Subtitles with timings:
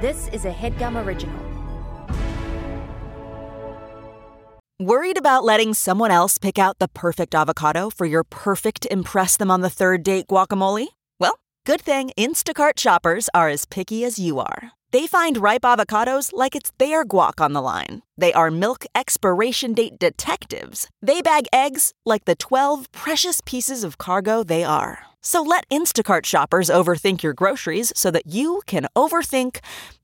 [0.00, 1.34] This is a headgum original.
[4.78, 9.50] Worried about letting someone else pick out the perfect avocado for your perfect Impress Them
[9.50, 10.86] on the Third Date guacamole?
[11.18, 14.70] Well, good thing Instacart shoppers are as picky as you are.
[14.92, 18.02] They find ripe avocados like it's their guac on the line.
[18.16, 20.88] They are milk expiration date detectives.
[21.02, 25.07] They bag eggs like the 12 precious pieces of cargo they are.
[25.22, 29.58] So let Instacart shoppers overthink your groceries so that you can overthink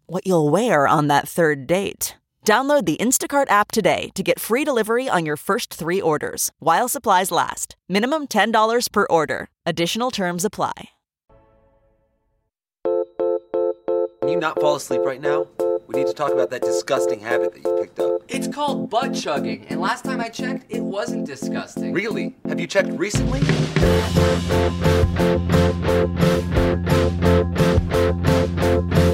[0.06, 2.14] what you'll wear on that third date.
[2.44, 6.88] Download the Instacart app today to get free delivery on your first three orders while
[6.88, 7.74] supplies last.
[7.88, 9.48] Minimum $10 per order.
[9.66, 10.90] Additional terms apply.
[14.20, 15.46] Can you not fall asleep right now?
[15.86, 18.22] We need to talk about that disgusting habit that you picked up.
[18.28, 21.92] It's called butt chugging, and last time I checked, it wasn't disgusting.
[21.92, 22.34] Really?
[22.46, 23.40] Have you checked recently?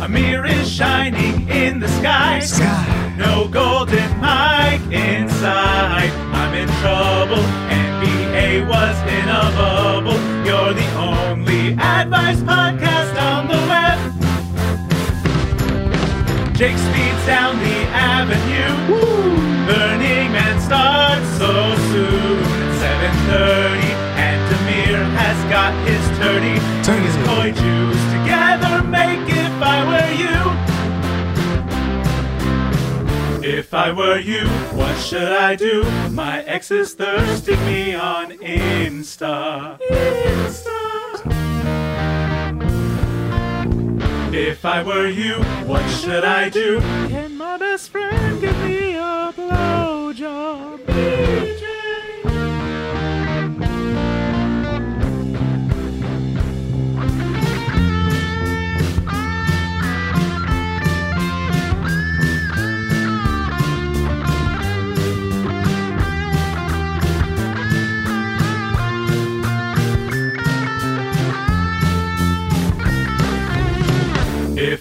[0.03, 2.41] A mirror is shining in the sky.
[2.41, 3.15] Sky.
[3.17, 6.11] No golden mic inside.
[6.33, 7.45] I'm in trouble.
[7.71, 10.19] NBA was in a bubble.
[10.47, 13.99] You're the only advice podcast on the web.
[16.57, 18.75] Jake speeds down the avenue.
[19.67, 21.53] Burning Man starts so
[21.91, 22.45] soon.
[22.81, 23.80] 7:30, and Demir has
[25.61, 26.57] got his turdy.
[26.87, 27.09] Turdy.
[27.09, 30.39] His koi juice together make if I were you.
[33.59, 34.47] If I were you,
[34.79, 35.85] what should I do?
[36.11, 39.79] My ex is thirsting me on Insta.
[39.81, 40.79] Insta.
[44.33, 45.35] If I were you,
[45.71, 46.81] what should I do?
[47.09, 50.81] Can my best friend give me a blowjob?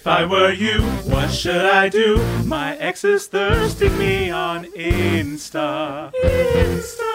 [0.10, 2.18] I were you, what should I do?
[2.44, 6.12] My ex is thirsting me on Insta.
[6.24, 7.10] Insta.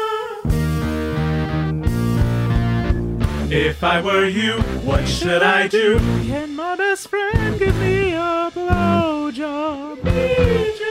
[3.50, 4.52] If I were you,
[4.86, 5.98] what should I do?
[5.98, 9.98] Can my best friend give me a blowjob?
[10.02, 10.82] BJ.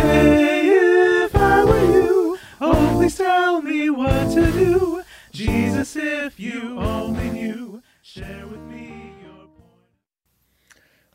[0.00, 5.02] Hey, if I were you, oh please tell me what to do.
[5.30, 8.51] Jesus, if you only knew, share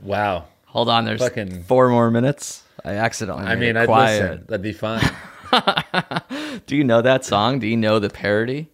[0.07, 0.45] Wow.
[0.67, 2.63] Hold on, there's Fucking- four more minutes.
[2.85, 3.45] I accidentally.
[3.45, 4.21] I made mean, it I'd quiet.
[4.31, 4.45] listen.
[4.47, 5.03] That'd be fine.
[6.65, 7.59] Do you know that song?
[7.59, 8.69] Do you know the parody?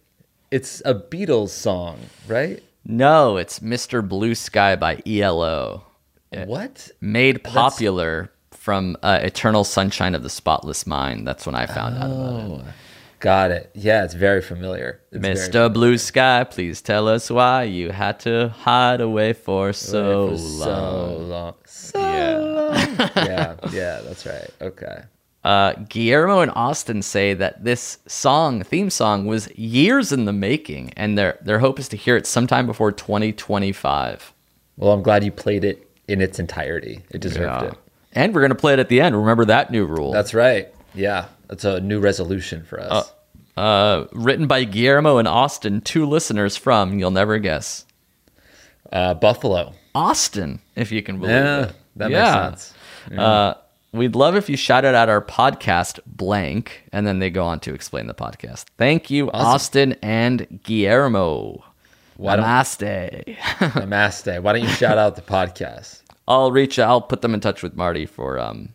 [0.50, 2.62] it's a Beatles song, right?
[2.84, 4.06] No, it's Mr.
[4.06, 5.84] Blue Sky by ELO.
[6.46, 6.90] What?
[7.00, 11.26] Made popular from uh, Eternal Sunshine of the Spotless Mind.
[11.26, 12.64] That's when I found out about it.
[13.24, 13.70] Got it.
[13.72, 15.00] Yeah, it's very familiar.
[15.10, 15.72] It's very Mr.
[15.72, 20.58] Blue Sky, please tell us why you had to hide away for so familiar for
[20.66, 21.08] long.
[21.08, 21.54] So long.
[21.64, 22.36] So Yeah.
[22.36, 22.74] long.
[23.16, 24.50] yeah, yeah, that's right.
[24.60, 25.04] Okay.
[25.42, 30.92] Uh, Guillermo and Austin say that this song, theme song, was years in the making,
[30.94, 34.34] and their their hope is to hear it sometime before 2025.
[34.76, 37.00] Well, I'm glad you played it in its entirety.
[37.10, 37.68] It deserved Yeah.
[37.70, 37.74] it.
[38.12, 39.16] And we're gonna play it at the end.
[39.16, 40.12] Remember that new rule?
[40.12, 40.68] That's right.
[40.94, 43.12] Yeah, that's a new resolution for us.
[43.56, 47.84] uh, written by Guillermo and Austin, two listeners from you'll never guess
[48.92, 49.74] Uh, Buffalo.
[49.94, 51.72] Austin, if you can believe Yeah, it.
[51.96, 52.48] that Yeah.
[52.50, 52.72] makes
[53.10, 53.18] sense.
[53.18, 53.54] Uh,
[53.92, 57.74] we'd love if you shouted out our podcast blank, and then they go on to
[57.74, 58.64] explain the podcast.
[58.78, 61.64] Thank you, Austin and Guillermo.
[62.16, 63.36] Why Namaste.
[63.58, 64.40] Namaste.
[64.42, 66.02] Why don't you shout out the podcast?
[66.28, 66.78] I'll reach.
[66.78, 68.70] I'll put them in touch with Marty for um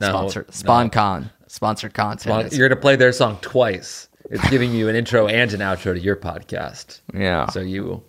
[0.00, 0.52] No, sponsor no.
[0.52, 2.34] SpawnCon sponsor content.
[2.36, 4.08] Well, you're gonna play their song twice.
[4.30, 7.00] It's giving you an intro and an outro to your podcast.
[7.14, 7.48] yeah.
[7.48, 8.02] So you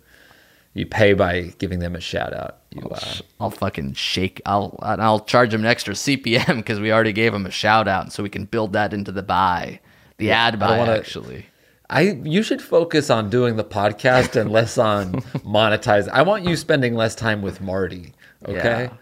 [0.74, 2.58] you pay by giving them a shout out.
[2.70, 3.00] You uh,
[3.40, 4.40] I'll fucking shake.
[4.46, 8.12] I'll I'll charge them an extra CPM because we already gave them a shout out,
[8.12, 9.80] so we can build that into the buy,
[10.18, 10.78] the ad I buy.
[10.78, 11.46] wanna- actually,
[11.90, 15.12] I you should focus on doing the podcast and less on
[15.56, 16.10] monetizing.
[16.10, 18.12] I want you spending less time with Marty.
[18.46, 18.84] Okay.
[18.84, 18.92] Yeah.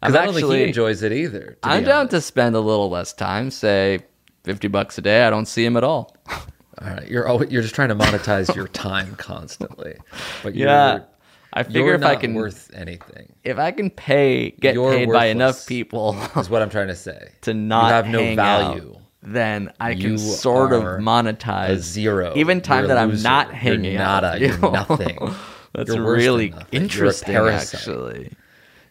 [0.00, 1.58] Because I'm I don't think he enjoys it either.
[1.62, 3.50] I'm down to spend a little less time.
[3.50, 4.00] Say
[4.44, 5.24] fifty bucks a day.
[5.24, 6.16] I don't see him at all.
[6.28, 9.96] All right, you're always, you're just trying to monetize your time constantly,
[10.42, 11.00] but Yeah.
[11.52, 13.34] I figure if I can worth anything.
[13.44, 16.94] if I can pay get You're paid by enough people Is what I'm trying to
[16.94, 17.32] say.
[17.42, 18.92] to not you have no value.
[18.94, 22.32] out, then I You can sort of monetize a zero.
[22.36, 23.24] Even time You're that I'm loser.
[23.24, 24.26] not You're hanging nada.
[24.28, 24.40] out.
[24.40, 25.18] You're you nothing.
[25.74, 26.72] That's You're really than nothing.
[26.72, 28.32] You're a interesting, actually.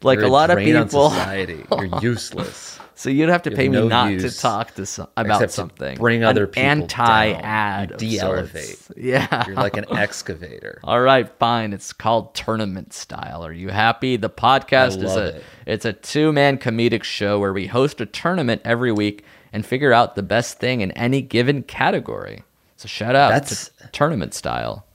[0.02, 1.10] Like You're a lot of people.
[1.10, 1.66] society.
[1.72, 2.80] You're useless.
[2.96, 5.52] So you'd have to You pay have me no not to talk to some, about
[5.52, 5.98] something.
[5.98, 6.82] bring An other people down.
[6.82, 7.96] anti-ad.
[7.98, 8.78] De-elevate.
[8.98, 9.46] Yeah.
[9.48, 10.80] You're like an excavator.
[10.84, 11.72] All right, fine.
[11.72, 13.46] It's called tournament style.
[13.46, 14.18] Are you happy?
[14.18, 15.44] The podcast is a it.
[15.66, 19.24] it's a two-man comedic show where we host a tournament every week
[19.54, 22.44] and figure out the best thing in any given category.
[22.76, 24.86] So shout out That's- to tournament style.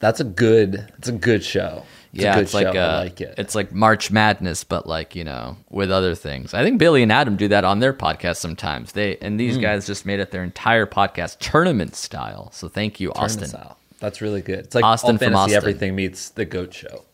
[0.00, 0.92] That's a good.
[0.98, 1.82] It's a good show.
[2.12, 3.34] It's yeah, it's like uh, like it.
[3.36, 6.54] It's like March Madness, but like you know, with other things.
[6.54, 8.92] I think Billy and Adam do that on their podcast sometimes.
[8.92, 9.62] They and these Hmm.
[9.62, 12.50] guys just made it their entire podcast tournament style.
[12.52, 13.48] So thank you, Tournament Austin.
[13.48, 13.78] style.
[14.00, 14.60] That's really good.
[14.60, 15.56] It's like Austin all from fantasy Austin.
[15.56, 17.04] everything meets the goat show,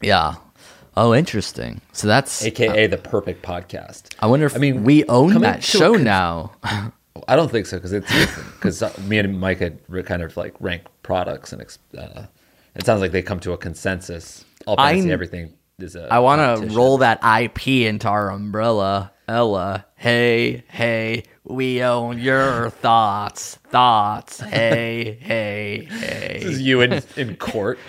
[0.00, 0.34] Yeah.
[0.96, 1.80] Oh, interesting.
[1.92, 2.44] So that's.
[2.44, 4.14] aka the perfect podcast.
[4.20, 6.52] I wonder if I mean, we own that show now.
[7.28, 8.10] I don't think so because it's
[8.52, 11.64] because me and Mike had kind of like rank products and
[11.96, 12.26] uh,
[12.74, 14.44] it sounds like they come to a consensus.
[14.66, 16.12] All fantasy I- everything is a.
[16.12, 19.12] I want to roll that IP into our umbrella.
[19.26, 24.38] Ella, hey, hey, we own your thoughts, thoughts.
[24.38, 26.40] Hey, hey, hey.
[26.42, 27.78] This is you in in court.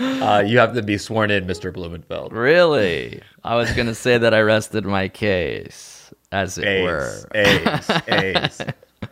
[0.00, 1.72] uh, you have to be sworn in, Mr.
[1.72, 2.32] Blumenfeld.
[2.32, 3.22] Really?
[3.42, 7.28] I was going to say that I rested my case, as it Ace, were.
[7.34, 8.60] ace, ace.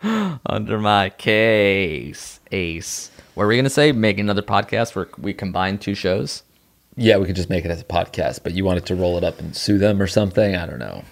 [0.45, 3.09] Under my case, ace.
[3.37, 3.91] What were we going to say?
[3.91, 6.41] Make another podcast where we combine two shows?
[6.95, 9.23] Yeah, we could just make it as a podcast, but you wanted to roll it
[9.23, 10.55] up and sue them or something.
[10.55, 11.03] I don't know.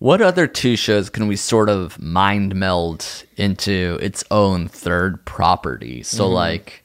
[0.00, 3.06] What other two shows can we sort of mind meld
[3.36, 6.02] into its own third property?
[6.02, 6.34] So mm-hmm.
[6.34, 6.84] like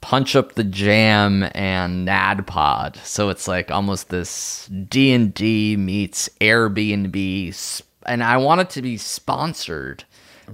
[0.00, 2.96] Punch Up the Jam and NADDPOD.
[3.04, 8.96] So it's like almost this D&D meets Airbnb sp- and I want it to be
[8.96, 10.04] sponsored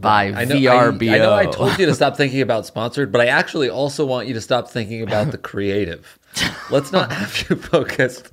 [0.01, 1.11] by I know, VRBO.
[1.11, 4.05] I, I know I told you to stop thinking about sponsored, but I actually also
[4.07, 6.19] want you to stop thinking about the creative.
[6.71, 8.33] Let's not have you focused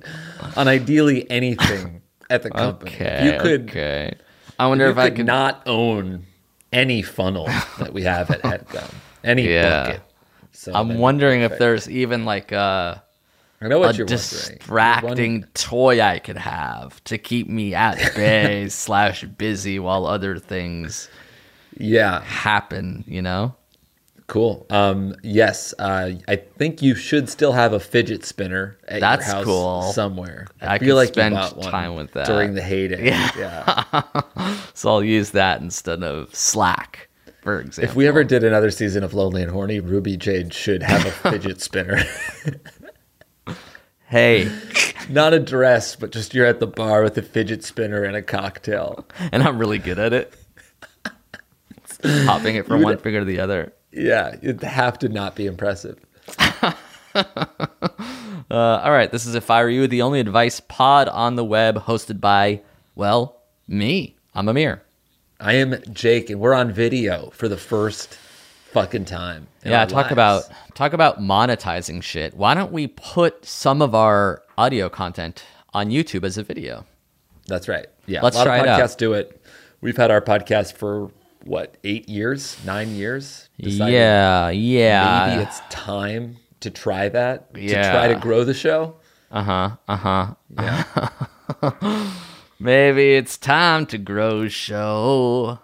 [0.56, 2.92] on ideally anything at the company.
[2.92, 3.26] Okay.
[3.34, 4.14] you could, okay.
[4.58, 6.26] I wonder if I could not own
[6.72, 7.46] any funnel
[7.78, 8.92] that we have at Headgum,
[9.24, 9.86] any Yeah.
[9.86, 10.02] bucket.
[10.52, 13.02] So I'm wondering if there's even like a
[13.62, 14.06] I know a what you're.
[14.06, 20.38] You're distracting toy I could have to keep me at bay slash busy while other
[20.38, 21.08] things
[21.76, 23.54] Yeah, happen, you know?
[24.26, 24.64] cool.
[24.70, 29.34] Um, yes, uh, I think you should still have a fidget spinner at That's your
[29.36, 29.82] house cool.
[29.92, 30.46] somewhere.
[30.60, 32.26] I feel could like you spend bought time with that.
[32.26, 33.06] during the heyday.
[33.06, 33.30] Yeah.
[33.36, 34.02] yeah.
[34.74, 37.08] So I'll use that instead of Slack,
[37.42, 37.90] for example.
[37.90, 41.10] If we ever did another season of Lonely and Horny, Ruby Jade should have a
[41.10, 42.00] fidget spinner.
[44.06, 44.50] Hey,
[45.08, 48.22] Not a dress, but just you're at the bar with a fidget spinner and a
[48.22, 49.06] cocktail.
[49.32, 50.34] and I'm really good at it.
[52.26, 53.72] Hopping it from one finger to the other.
[53.92, 55.98] Yeah, it'd have to not be impressive.
[57.14, 61.44] Uh, all right, this is If I Were You, the only advice pod on the
[61.44, 62.62] web hosted by,
[62.96, 64.16] well, me.
[64.34, 64.82] I'm Amir.
[65.38, 68.14] I am Jake, and we're on video for the first
[68.72, 69.46] fucking time.
[69.64, 70.12] yeah talk lives.
[70.12, 70.44] about
[70.74, 75.42] talk about monetizing shit why don't we put some of our audio content
[75.74, 76.84] on youtube as a video
[77.48, 77.86] That's right.
[78.06, 78.98] Yeah, Let's a lot try of it out.
[78.98, 79.42] do it.
[79.80, 81.10] We've had our podcast for
[81.44, 83.48] what eight years, nine years.
[83.56, 87.48] Yeah yeah maybe it's time to try that.
[87.54, 87.82] Yeah.
[87.82, 88.96] To try to grow the show.
[89.30, 90.84] uh-huh uh-huh Yeah.
[92.58, 95.58] maybe it's time to grow show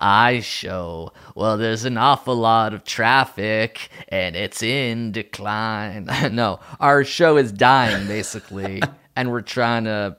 [0.00, 7.02] i show well there's an awful lot of traffic and it's in decline no our
[7.02, 8.80] show is dying basically
[9.16, 10.16] and we're trying to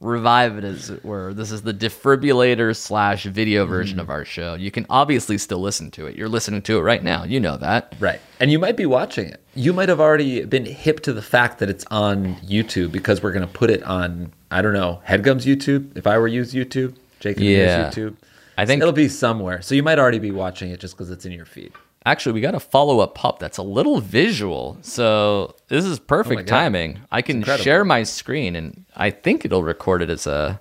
[0.00, 1.34] revive it as it were.
[1.34, 4.02] This is the defibrillator slash video version mm.
[4.02, 4.54] of our show.
[4.54, 6.16] You can obviously still listen to it.
[6.16, 7.24] You're listening to it right now.
[7.24, 7.94] You know that.
[8.00, 8.20] Right.
[8.40, 9.42] And you might be watching it.
[9.54, 13.32] You might have already been hip to the fact that it's on YouTube because we're
[13.32, 15.96] going to put it on, I don't know, Headgum's YouTube.
[15.96, 17.90] If I were use YouTube, Amir's Yeah.
[17.90, 18.16] YouTube.
[18.56, 19.62] I think It'll be somewhere.
[19.62, 21.72] So you might already be watching it just because it's in your feed.
[22.06, 24.78] Actually we got a follow up pup that's a little visual.
[24.82, 27.00] So this is perfect Oh timing.
[27.10, 30.60] I can share my screen and I think it'll record it as a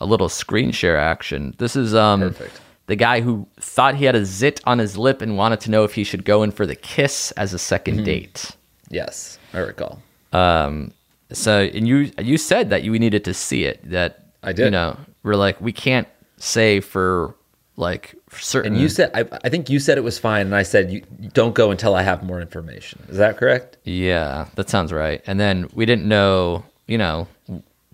[0.00, 1.54] a little screen share action.
[1.58, 2.60] This is um Perfect.
[2.86, 5.84] the guy who thought he had a zit on his lip and wanted to know
[5.84, 8.04] if he should go in for the kiss as a 2nd Mm-hmm.
[8.04, 8.50] date.
[8.90, 10.02] Yes, I recall.
[10.32, 10.92] Um
[11.32, 13.80] So, and you you said that you needed to see it.
[13.90, 14.66] That I did.
[14.66, 17.34] You know, we're like we can't say for
[17.76, 18.72] like certain.
[18.74, 20.46] And you said, I, I think you said it was fine.
[20.46, 23.02] And I said, you don't go until I have more information.
[23.08, 23.76] Is that correct?
[23.84, 25.22] yeah, that sounds right.
[25.26, 27.28] And then we didn't know, you know,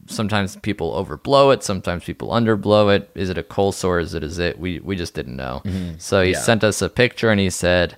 [0.06, 3.10] sometimes people overblow it, sometimes people underblow it.
[3.14, 4.00] Is it a cold sore?
[4.00, 4.58] Is it a zit?
[4.58, 5.62] We we just didn't know.
[5.98, 6.38] So he Yeah.
[6.40, 7.96] sent us a picture and he said,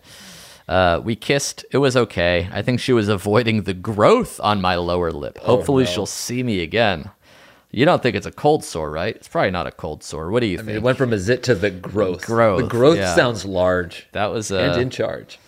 [0.69, 1.65] uh, "We kissed.
[1.71, 2.49] It was okay.
[2.53, 5.39] I think she was avoiding the growth on my lower lip.
[5.39, 5.91] Hopefully, no.
[5.91, 7.11] she'll see me again."
[7.73, 9.17] You don't think it's a cold sore, right?
[9.17, 10.31] It's probably not a cold sore.
[10.31, 10.67] What do you I think?
[10.69, 12.25] mean, it went from a zit to the growth.
[12.27, 13.15] Growth, The growth yeah.
[13.15, 15.39] sounds large that was a, and in charge.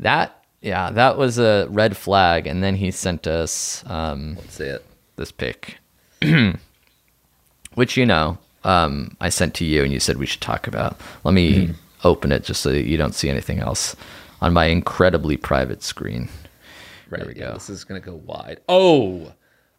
[0.00, 0.38] that.
[0.60, 2.46] Yeah, that was a red flag.
[2.46, 4.84] And then he sent us um, Let's see it.
[5.16, 5.78] this pic,
[7.74, 11.00] which you know um, I sent to you, and you said we should talk about.
[11.24, 11.72] Let me Mm-hmm.
[12.08, 13.94] open it just so that you don't see anything else
[14.40, 16.28] on my incredibly private screen.
[17.10, 17.26] Right.
[17.26, 17.52] we yeah, go.
[17.54, 18.60] This is gonna go wide.
[18.68, 19.32] Oh,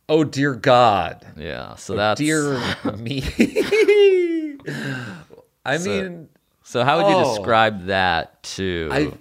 [0.09, 1.25] oh dear God.
[1.37, 2.59] Yeah, so that's dear
[2.97, 3.23] me.
[5.65, 6.29] I mean,
[6.63, 7.35] So how would you Oh.
[7.35, 9.11] describe that to I-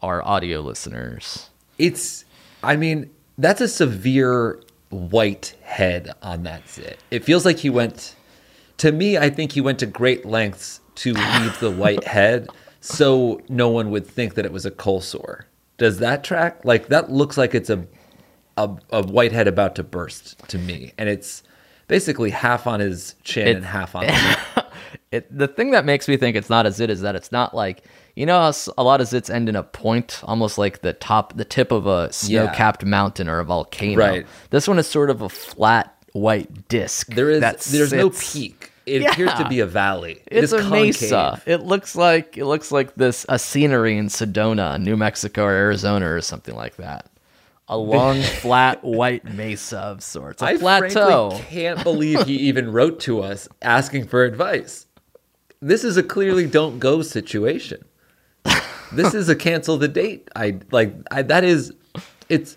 [0.00, 1.50] our audio listeners?
[1.78, 2.24] it's.
[2.62, 6.98] I mean, that's a severe white head on that zit.
[7.10, 8.14] It feels like he went.
[8.78, 12.48] To me, I think he went to great lengths to leave the white head,
[12.80, 15.46] so no one would think that it was a coal sore.
[15.78, 16.64] Does that track?
[16.64, 17.86] Like that looks like it's a
[18.64, 21.42] a, a white head about to burst to me, and it's
[21.86, 24.06] basically half on his chin It- and half on.
[24.06, 24.66] the
[25.10, 27.54] It, the thing that makes me think it's not a zit is that it's not
[27.54, 27.84] like
[28.14, 31.44] you know a lot of zits end in a point, almost like the top, the
[31.44, 33.96] tip of a snow-capped mountain or a volcano.
[33.96, 34.26] Right.
[34.50, 37.08] This one is sort of a flat white disc.
[37.14, 38.72] There is there's no peak.
[38.86, 40.22] It appears to be a valley.
[40.26, 41.40] It It's a mesa.
[41.46, 46.10] It looks like it looks like this a scenery in Sedona, New Mexico, or Arizona,
[46.10, 47.06] or something like that.
[47.68, 50.42] A long, flat, white mesa of sorts.
[50.42, 51.30] A I plateau.
[51.30, 54.86] frankly can't believe he even wrote to us asking for advice.
[55.60, 57.84] This is a clearly don't go situation.
[58.92, 60.28] This is a cancel the date.
[60.34, 61.74] I like I, that is
[62.30, 62.56] it's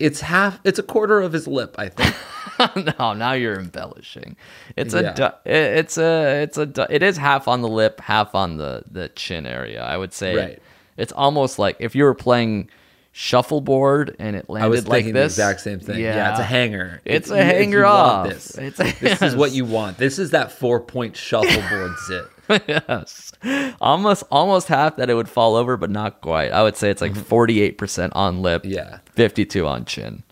[0.00, 2.16] it's half it's a quarter of his lip, I think.
[2.98, 4.36] no, now you're embellishing.
[4.76, 5.12] It's a Yeah.
[5.12, 8.56] du- it- it's a it's a du- it is half on the lip, half on
[8.56, 9.82] the the chin area.
[9.84, 10.62] I would say Right.
[10.96, 12.68] it's almost like if you were playing
[13.12, 15.36] shuffleboard and it landed I was like thinking this.
[15.36, 16.00] the exact same thing.
[16.00, 17.00] Yeah, it's a hanger.
[17.04, 18.28] It's a you- hanger off.
[18.28, 19.98] This, It's a- this is what you want.
[19.98, 22.24] This is that four point shuffleboard zit.
[22.68, 23.32] yes.
[23.80, 26.50] Almost almost half that it would fall over, but not quite.
[26.52, 28.72] I would say it's like forty eight percent on lip, Mm-hmm.
[28.72, 28.98] Yeah.
[29.14, 30.22] fifty two on chin.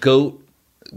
[0.00, 0.42] Goat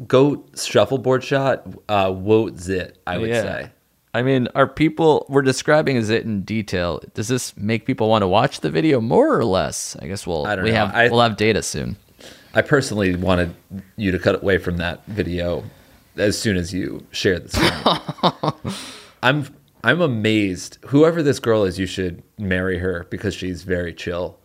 [0.07, 3.41] goat shuffleboard shot, uh woat zit, I would Yeah.
[3.41, 3.71] say.
[4.13, 7.01] I mean, are people we're describing is it in detail?
[7.13, 9.95] Does this make people want to watch the video more or less?
[10.01, 10.75] I guess we'll I we know.
[10.75, 11.95] have I- we'll have data soon.
[12.53, 13.55] I personally wanted
[13.95, 15.63] you to cut away from that video
[16.17, 17.53] as soon as you share this.
[19.23, 19.47] I'm
[19.83, 20.77] I'm amazed.
[20.87, 24.37] Whoever this girl is, you should marry her because she's very chill.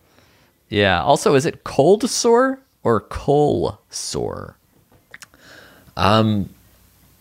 [0.68, 1.02] Yeah.
[1.02, 4.56] Also, is it cold sore or coal sore?
[5.96, 6.48] Um,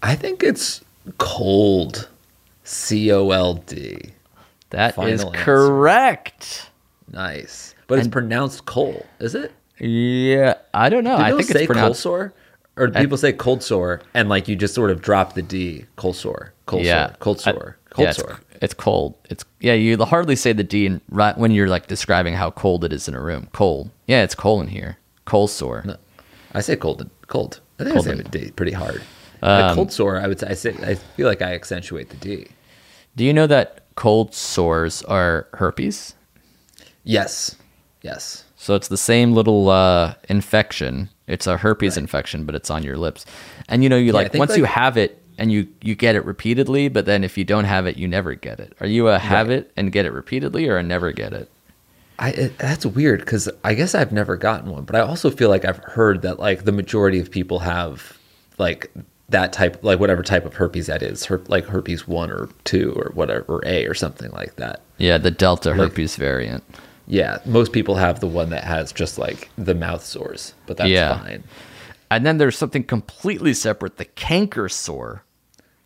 [0.04, 0.82] I think it's
[1.18, 2.08] cold.
[2.65, 4.12] C O L D.
[4.72, 5.43] That is Final answer.
[5.43, 6.69] correct.
[7.12, 7.74] Nice.
[7.88, 9.51] But it's pronounced coal, is it?
[9.79, 11.17] Yeah, I don't know.
[11.17, 12.01] Do I think say it's cold pronounced.
[12.01, 12.34] sore?
[12.77, 15.86] Or do people say cold sore and like you just sort of drop the D,
[15.95, 18.39] cold sore, cold yeah, sore, cold I- sore, cold yeah, sore.
[18.62, 19.15] It's, cold.
[19.29, 19.74] It's yeah.
[19.74, 23.07] You hardly say the D in, right when you're like describing how cold it is
[23.07, 23.48] in a room.
[23.53, 23.91] Cold.
[24.07, 24.98] Yeah, it's cold in here.
[25.25, 25.86] Cold sore.
[26.53, 27.07] I say cold.
[27.27, 27.60] Cold.
[27.79, 29.03] I think Cold I say and- the D pretty hard.
[29.41, 30.17] Um, cold sore.
[30.19, 30.48] I would say.
[30.48, 30.75] I say.
[30.84, 32.48] I feel like I accentuate the D.
[33.15, 36.15] Do you know that cold sores are herpes?
[37.03, 37.55] Yes.
[38.01, 38.43] Yes.
[38.57, 41.10] So it's the same little uh, infection.
[41.27, 43.25] It's a herpes infection, but it's on your lips.
[43.69, 46.25] And you know, you I like once you have it and you you get it
[46.25, 48.74] repeatedly, but then if you don't have it, you never get it.
[48.79, 51.50] Are you a have it and get it repeatedly, or a never get it?
[52.19, 55.50] I it, that's weird because I guess I've never gotten one, but I also feel
[55.50, 58.17] like I've heard that like the majority of people have
[58.57, 58.91] like
[59.29, 62.94] that type, like whatever type of herpes that is, her, like herpes one or two
[62.96, 64.82] or whatever, or A or something like that.
[64.98, 66.63] Yeah, the delta herpes variant.
[67.08, 70.89] Yeah, most people have the one that has just like the mouth sores, but that's
[70.89, 71.20] Yeah.
[71.20, 71.44] fine.
[72.12, 75.24] And then there's something completely separate, the canker sore.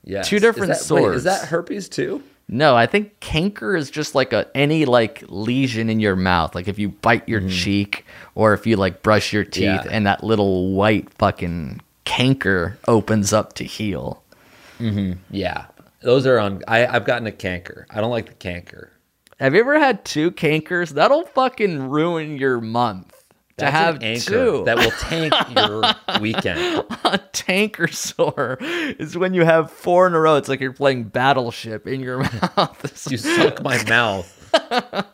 [0.04, 2.24] Yeah, Two different is that, wait, is that herpes too?
[2.52, 6.56] No, I think canker is just like a any like lesion in your mouth.
[6.56, 7.50] Like if you bite your mm-hmm.
[7.50, 9.64] cheek or if you like brush your teeth.
[9.64, 9.84] Yeah.
[9.90, 14.24] and that little white fucking canker opens up to heal.
[14.80, 15.20] Mm-hmm.
[15.30, 15.66] Yeah,
[16.02, 16.64] those are on.
[16.68, 17.86] I, I've gotten a canker.
[17.92, 18.92] I don't like the canker.
[19.40, 20.90] Have you ever had two cankers?
[20.90, 23.12] That'll fucking ruin your month.
[23.58, 24.64] To That's have an two.
[24.66, 25.84] that will tank your
[26.22, 26.84] weekend.
[27.04, 30.36] a tanker sore is when you have four in a row.
[30.38, 32.18] It's like you're playing Battleship in your
[32.58, 33.08] mouth.
[33.12, 34.36] You suck my mouth.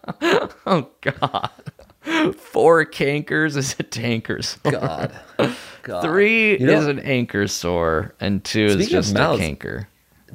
[0.68, 1.50] Oh God.
[2.38, 4.72] Four cankers is a tanker sore.
[4.72, 5.12] God.
[5.86, 6.04] God.
[6.04, 9.88] Three You know- is an anchor sore, and two is just a canker.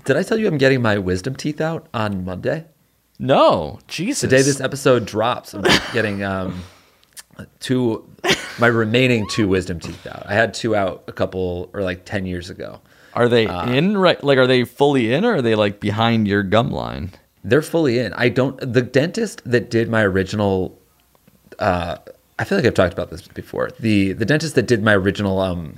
[0.04, 2.66] Did I tell you I'm getting my wisdom teeth out on Monday?
[3.19, 4.23] No, Jesus.
[4.23, 6.62] The day this episode drops, I'm getting um,
[7.59, 8.09] two,
[8.61, 10.25] my remaining two wisdom teeth out.
[10.26, 12.80] I had two out a couple or like 10 years ago.
[13.14, 14.23] are they uh, in right?
[14.23, 17.11] Like, are they fully in, or are they like behind your gum line?
[17.42, 18.12] They're fully in.
[18.14, 20.78] I don't, the dentist that did my original,
[21.59, 21.97] uh,
[22.40, 23.70] I feel like I've talked about this before.
[23.78, 25.76] The, the dentist that did my original, um,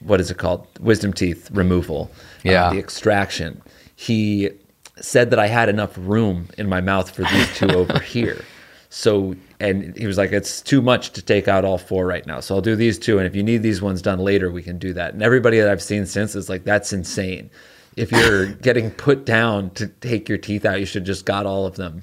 [0.00, 0.66] what is it called?
[0.80, 2.10] Wisdom teeth removal.
[2.14, 2.18] uh,
[2.50, 2.70] Yeah.
[2.72, 3.60] the extraction.
[3.94, 4.50] He
[4.98, 8.42] said that I had enough room in my mouth for these two over here.
[8.88, 12.40] So, and he was like, it's too much to take out all four right now.
[12.40, 13.18] So I'll do these two.
[13.18, 15.12] And if you need these ones done later, we can do that.
[15.12, 17.50] And everybody that I've seen since is like, that's insane.
[17.96, 21.66] If you're getting put down to take your teeth out, you should just got all
[21.66, 22.02] of them.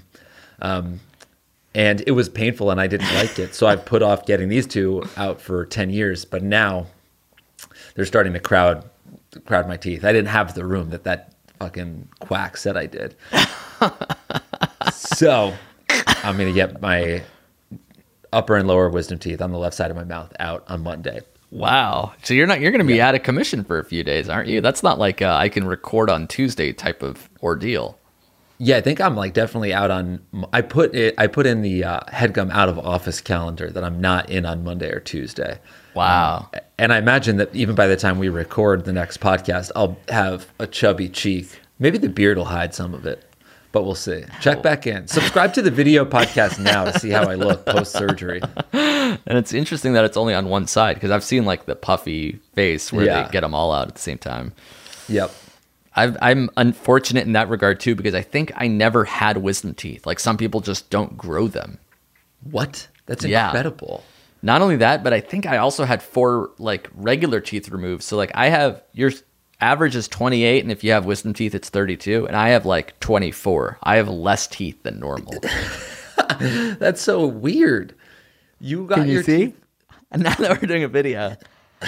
[0.62, 1.00] Um,
[1.76, 3.56] and it was painful and I didn't like it.
[3.56, 6.26] So I've put off getting these two out for 10 years.
[6.26, 6.88] But now
[7.96, 8.90] they're starting to crowd
[9.46, 10.06] crowd my teeth.
[10.06, 13.16] I didn't have the room that that fucking quack said I did.
[14.92, 15.54] so
[15.90, 17.24] I'm gonna get my
[18.32, 21.22] upper and lower wisdom teeth on the left side of my mouth out on Monday.
[21.52, 22.14] Wow.
[22.24, 24.50] So you're not you're going to be out of commission for a few days, aren't
[24.50, 24.60] you?
[24.60, 28.00] That's not like uh, I can record on Tuesday type of ordeal.
[28.60, 30.22] Yeah, I think I'm like definitely out on.
[30.54, 31.16] I put it.
[31.18, 34.64] I put in the uh, headgum out of office calendar that I'm not in on
[34.64, 35.60] Monday or Tuesday.
[35.96, 36.50] Wow.
[36.78, 40.52] And I imagine that even by the time we record the next podcast, I'll have
[40.60, 41.60] a chubby cheek.
[41.80, 43.24] Maybe the beard will hide some of it,
[43.72, 44.24] but we'll see.
[44.40, 45.08] Check back in.
[45.08, 48.42] Subscribe to the video podcast now to see how I look post surgery.
[48.72, 52.40] And it's interesting that it's only on one side because I've seen like the puffy
[52.54, 53.24] face where Yeah.
[53.24, 54.54] they get them all out at the same time.
[55.10, 55.32] Yep.
[55.96, 60.06] I've, I'm unfortunate in that regard too because I think I never had wisdom teeth.
[60.06, 61.78] Like some people just don't grow them.
[62.50, 62.88] What?
[63.06, 63.48] That's Yeah.
[63.48, 64.04] incredible.
[64.42, 68.04] Not only that, but I think I also had four like regular teeth removed.
[68.04, 69.12] So like I have your
[69.62, 73.00] average is 28 and if you have wisdom teeth it's 32 and I have like
[73.00, 73.78] 24.
[73.84, 75.34] I have less teeth than normal.
[76.40, 77.96] That's so weird.
[78.60, 79.38] You got Can you your see?
[79.48, 79.60] teeth-
[80.12, 81.36] And now that we're doing a video,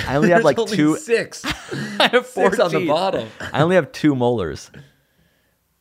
[0.07, 1.43] I only have like only two six.
[1.99, 3.29] I have four Six on the bottom.
[3.53, 4.71] I only have two molars.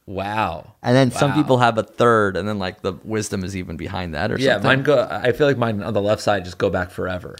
[0.06, 0.74] Wow.
[0.82, 4.14] And then some people have a third and then like the wisdom is even behind
[4.14, 4.68] that or Yeah, something.
[4.68, 5.08] mine go.
[5.10, 7.36] I feel like mine on the left side just go back forever.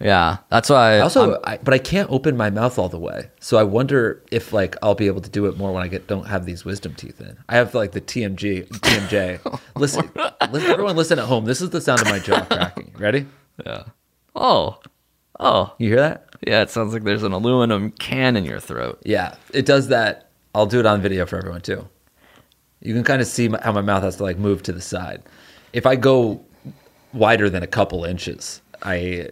[0.00, 0.94] Yeah, that's why.
[0.96, 4.20] I also, I, but I can't open my mouth all the way, so I wonder
[4.32, 6.64] if like I'll be able to do it more when I get don't have these
[6.64, 7.38] wisdom teeth in.
[7.48, 9.60] I have like the TMG, TMJ.
[9.76, 10.10] listen,
[10.50, 11.44] listen, everyone, listen at home.
[11.44, 12.92] This is the sound of my jaw cracking.
[12.98, 13.26] Ready?
[13.64, 13.84] yeah.
[14.34, 14.80] Oh,
[15.42, 16.26] oh, You hear that?
[16.46, 16.62] yeah.
[16.62, 19.00] It sounds like there's an aluminum can in your throat.
[19.04, 20.28] Yeah, it does that.
[20.54, 21.88] I'll do it on video for everyone too.
[22.80, 24.80] You can kind of see my, how my mouth has to like move to the
[24.80, 25.22] side.
[25.72, 26.44] If I go
[27.12, 29.28] wider than a couple inches, I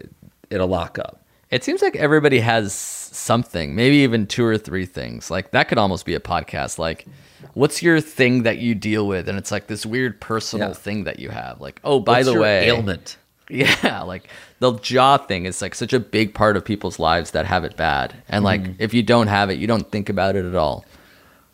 [0.51, 1.23] it'll lock up.
[1.51, 5.31] It seems like everybody has something, maybe even two or three things.
[5.31, 6.79] Like that could almost be a podcast.
[6.79, 7.07] Like,
[7.55, 9.29] what's your thing that you deal with?
[9.29, 10.75] And it's like this weird personal Yeah.
[10.75, 11.61] thing that you have.
[11.61, 13.17] Like, oh, by What's the way, ailment.
[13.51, 14.29] Yeah, like
[14.61, 17.77] the jaw thing is like such a big part of people's lives that have it
[17.77, 18.15] bad.
[18.29, 18.73] And like Mm-hmm.
[18.83, 20.85] if you don't have it, you don't think about it at all.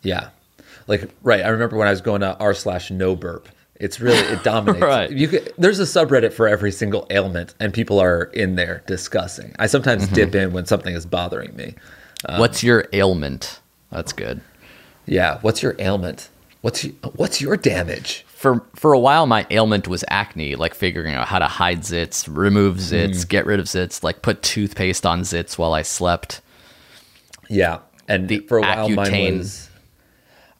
[0.03, 0.29] Yeah.
[0.87, 3.49] Like right, I remember when I was going to r slash no burp.
[3.79, 4.81] It's really it dominates.
[4.83, 5.11] Right.
[5.11, 9.55] You could, there's a subreddit for every single ailment, and people are in there discussing.
[9.59, 10.15] I sometimes Mm-hmm.
[10.15, 11.75] dip in when something is bothering me.
[12.25, 13.59] Um, What's your ailment?
[13.91, 14.41] That's good.
[15.05, 15.39] Yeah.
[15.41, 16.29] What's your ailment?
[16.61, 18.25] What's y- what's your damage?
[18.37, 22.27] For for a while my ailment was acne, like figuring out how to hide zits,
[22.31, 23.29] remove zits, Mm.
[23.29, 26.41] get rid of zits, like put toothpaste on zits while I slept.
[27.49, 27.79] Yeah.
[28.07, 29.37] And The for a while, mine Accutane.
[29.39, 29.69] was.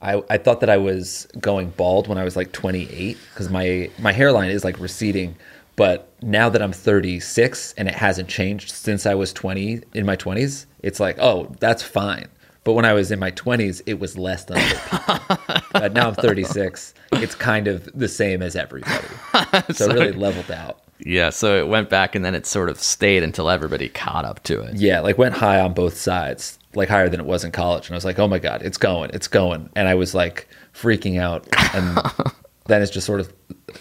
[0.02, 3.90] I, I thought that I was going bald when I was like 28 because my
[4.00, 5.36] my hairline is like receding,
[5.76, 10.16] but now that I'm 36 and it hasn't changed since I was 20 in my
[10.16, 12.28] 20s, it's like oh that's fine.
[12.68, 14.58] But when I was in my 20s, it was less than
[15.72, 19.08] but now I'm 36, it's kind of the same as everybody.
[19.74, 20.82] So it really leveled out.
[21.00, 24.44] Yeah, so it went back and then it sort of stayed until everybody caught up
[24.44, 24.76] to it.
[24.76, 27.88] Yeah, like went high on both sides, like higher than it was in college.
[27.88, 29.70] And I was like, oh my God, it's going, it's going.
[29.78, 31.48] And I was like freaking out.
[31.74, 31.98] And
[32.66, 33.32] then it's just sort of,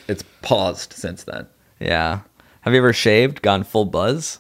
[0.07, 1.49] it's paused since then.
[1.81, 2.21] Yeah.
[2.61, 4.39] Have you ever shaved, gone full buzz?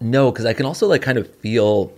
[0.00, 1.92] No, because I can also like kind of feel,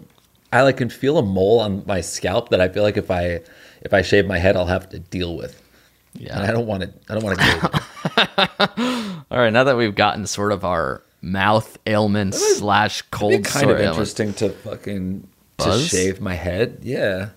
[0.54, 3.40] I like can feel a mole on my scalp that I feel like if I,
[3.82, 5.60] if I shave my head, I'll have to deal with.
[6.14, 6.38] Yeah.
[6.38, 9.24] And I don't want to, I don't want to.
[9.32, 13.80] All right, now that we've gotten sort of our mouth ailments slash cold kind of
[13.80, 15.90] interesting to fucking Buzz?
[15.90, 16.78] to shave my head.
[16.82, 17.30] Yeah.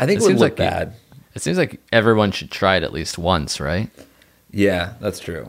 [0.00, 0.94] I think It it, would seems look like bad.
[1.34, 3.88] It seems like everyone should try it at least once, right?
[4.50, 5.48] Yeah, that's true.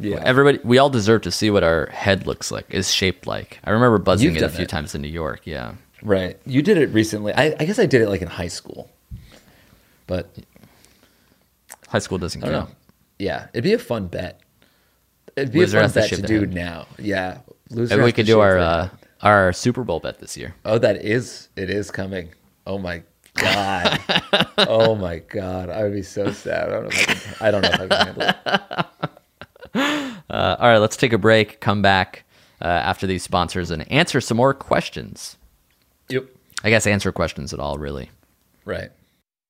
[0.00, 0.22] Yeah.
[0.24, 3.58] Everybody, we all deserve to see what our head looks like, is shaped like.
[3.64, 4.68] I remember buzzing You've it a few it.
[4.68, 5.40] times in New York.
[5.44, 5.74] Yeah.
[6.02, 6.38] right.
[6.46, 7.32] You did it recently.
[7.34, 8.88] I, I guess I did it like in high school.
[10.06, 10.30] But
[11.88, 12.52] High school doesn't count.
[12.52, 12.68] know.
[13.18, 14.40] Yeah, it'd be a fun bet.
[15.36, 16.54] It'd be Loser a fun bet to the do head.
[16.54, 16.86] now.
[16.98, 17.38] Yeah.
[17.70, 18.88] Loser Maybe we could do our uh,
[19.22, 20.54] our Super Bowl bet this year.
[20.64, 22.30] Oh, that is it is coming.
[22.66, 23.02] Oh my
[23.34, 24.00] god.
[24.58, 25.70] oh my god.
[25.70, 26.68] I would be so sad.
[26.68, 29.10] I don't know if I can I don't know if I can handle it.
[30.30, 31.58] Uh, all right, let's take a break.
[31.60, 32.24] Come back
[32.60, 35.38] uh, after these sponsors and answer some more questions.
[36.10, 36.26] Yep.
[36.62, 38.10] I guess answer questions at all, really.
[38.66, 38.90] Right.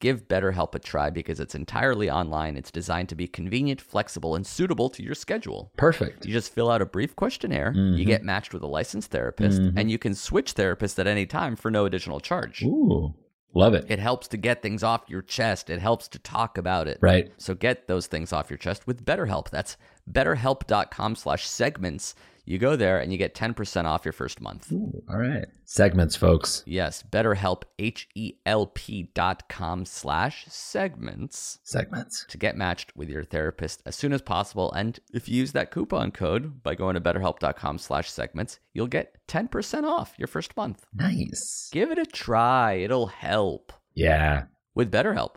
[0.00, 2.56] give BetterHelp a try because it's entirely online.
[2.56, 5.70] It's designed to be convenient, flexible, and suitable to your schedule.
[5.76, 6.26] Perfect.
[6.26, 7.96] You just fill out a brief questionnaire, Mm-hmm.
[7.98, 11.54] you get matched with a licensed therapist, and you can switch therapists at any time
[11.56, 12.62] for no additional charge.
[12.62, 13.14] Ooh.
[13.52, 13.84] Love it.
[13.88, 15.70] It helps to get things off your chest.
[15.70, 16.98] It helps to talk about it.
[17.00, 17.32] Right.
[17.36, 19.50] So get those things off your chest with BetterHelp.
[19.50, 19.76] That's
[20.10, 22.14] betterhelp.com slash segments.
[22.50, 24.72] You go there and you get 10% off your first month.
[24.72, 25.44] Ooh, all right.
[25.66, 26.64] Segments, folks.
[26.66, 32.24] Yes, betterhelp, H-E-L-P dot com slash segments Segments.
[32.28, 34.72] to get matched with your therapist as soon as possible.
[34.72, 39.16] And if you use that coupon code by going to betterhelp.com slash segments, you'll get
[39.28, 40.84] 10% off your first month.
[40.92, 41.68] Nice.
[41.72, 42.72] Give it a try.
[42.72, 44.46] It'll help Yeah.
[44.74, 45.36] with BetterHelp.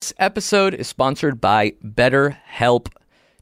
[0.00, 2.86] This episode is sponsored by BetterHelp.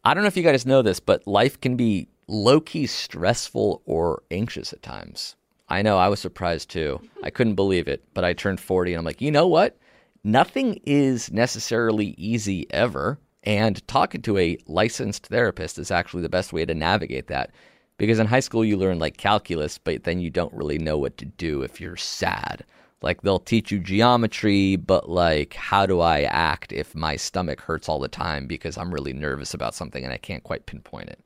[0.02, 3.82] I don't know if you guys know this, but life can be low key stressful
[3.84, 5.36] or anxious at times.
[5.68, 7.02] I know, I was surprised too.
[7.22, 9.76] I couldn't believe it, but I turned 40 and I'm like, you know what?
[10.24, 13.18] Nothing is necessarily easy ever.
[13.42, 17.50] And talking to a licensed therapist is actually the best way to navigate that.
[17.98, 21.18] Because in high school, you learn like calculus, but then you don't really know what
[21.18, 22.64] to do if you're sad.
[23.02, 27.88] Like they'll teach you geometry, but like, how do I act if my stomach hurts
[27.88, 31.20] all the time because I'm really nervous about something and I can't quite pinpoint it?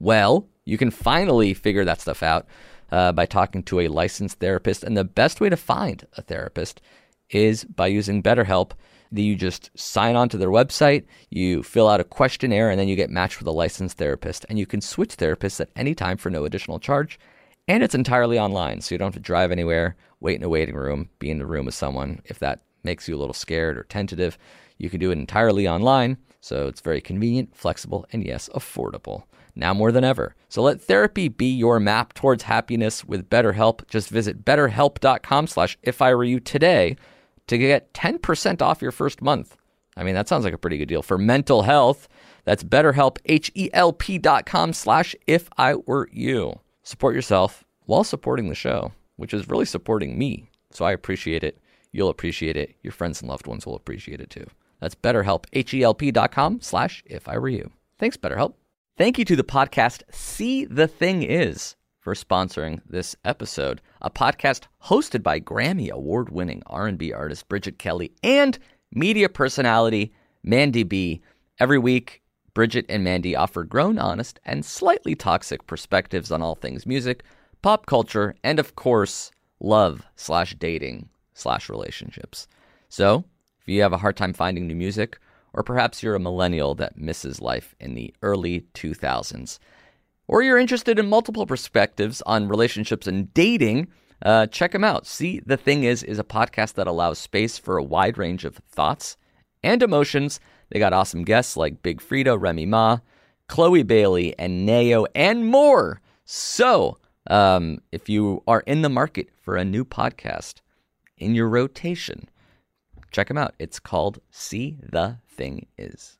[0.00, 2.46] Well, you can finally figure that stuff out
[2.90, 4.84] uh, by talking to a licensed therapist.
[4.84, 6.80] And the best way to find a therapist
[7.30, 8.72] is by using BetterHelp.
[9.10, 12.96] You just sign on to their website, you fill out a questionnaire, and then you
[12.96, 14.46] get matched with a licensed therapist.
[14.48, 17.18] And you can switch therapists at any time for no additional charge.
[17.68, 20.74] And it's entirely online, so you don't have to drive anywhere, wait in a waiting
[20.74, 22.20] room, be in the room with someone.
[22.24, 24.36] If that makes you a little scared or tentative,
[24.78, 26.16] you can do it entirely online.
[26.40, 29.24] So it's very convenient, flexible, and yes, affordable.
[29.54, 30.34] Now more than ever.
[30.48, 33.86] So let therapy be your map towards happiness with BetterHelp.
[33.86, 36.96] Just visit betterhelp.com slash if I were you today
[37.46, 39.56] to get 10% off your first month.
[39.96, 42.08] I mean, that sounds like a pretty good deal for mental health.
[42.44, 46.58] That's betterhelp, H-E-L-P dot com slash if I were you.
[46.82, 50.50] Support yourself while supporting the show, which is really supporting me.
[50.70, 51.58] So I appreciate it.
[51.92, 52.74] You'll appreciate it.
[52.82, 54.46] Your friends and loved ones will appreciate it too.
[54.80, 57.70] That's betterhelp, H-E-L-P dot com slash if I were you.
[57.98, 58.54] Thanks, BetterHelp.
[58.98, 64.64] Thank you to the podcast See the Thing Is for sponsoring this episode, a podcast
[64.84, 68.58] hosted by Grammy award-winning R&B artist Bridget Kelly and
[68.90, 71.22] media personality Mandy B.
[71.60, 72.21] Every week,
[72.54, 77.22] Bridget and Mandy offer grown, honest, and slightly toxic perspectives on all things music,
[77.62, 82.46] pop culture, and of course, love slash dating slash relationships.
[82.88, 83.24] So,
[83.60, 85.18] if you have a hard time finding new music,
[85.54, 89.58] or perhaps you're a millennial that misses life in the early 2000s,
[90.26, 93.88] or you're interested in multiple perspectives on relationships and dating,
[94.24, 95.04] Uh, check them out.
[95.04, 98.54] See, the thing is, is a podcast that allows space for a wide range of
[98.70, 99.16] thoughts
[99.64, 100.38] and emotions.
[100.72, 102.98] They got awesome guests like Big Freedia, Remy Ma,
[103.46, 106.00] Chloe Bailey, and Ne-Yo, and more.
[106.24, 106.96] So,
[107.28, 110.62] um, if you are in the market for a new podcast
[111.18, 112.26] in your rotation,
[113.10, 113.54] check them out.
[113.58, 116.16] It's called See the Thing Is.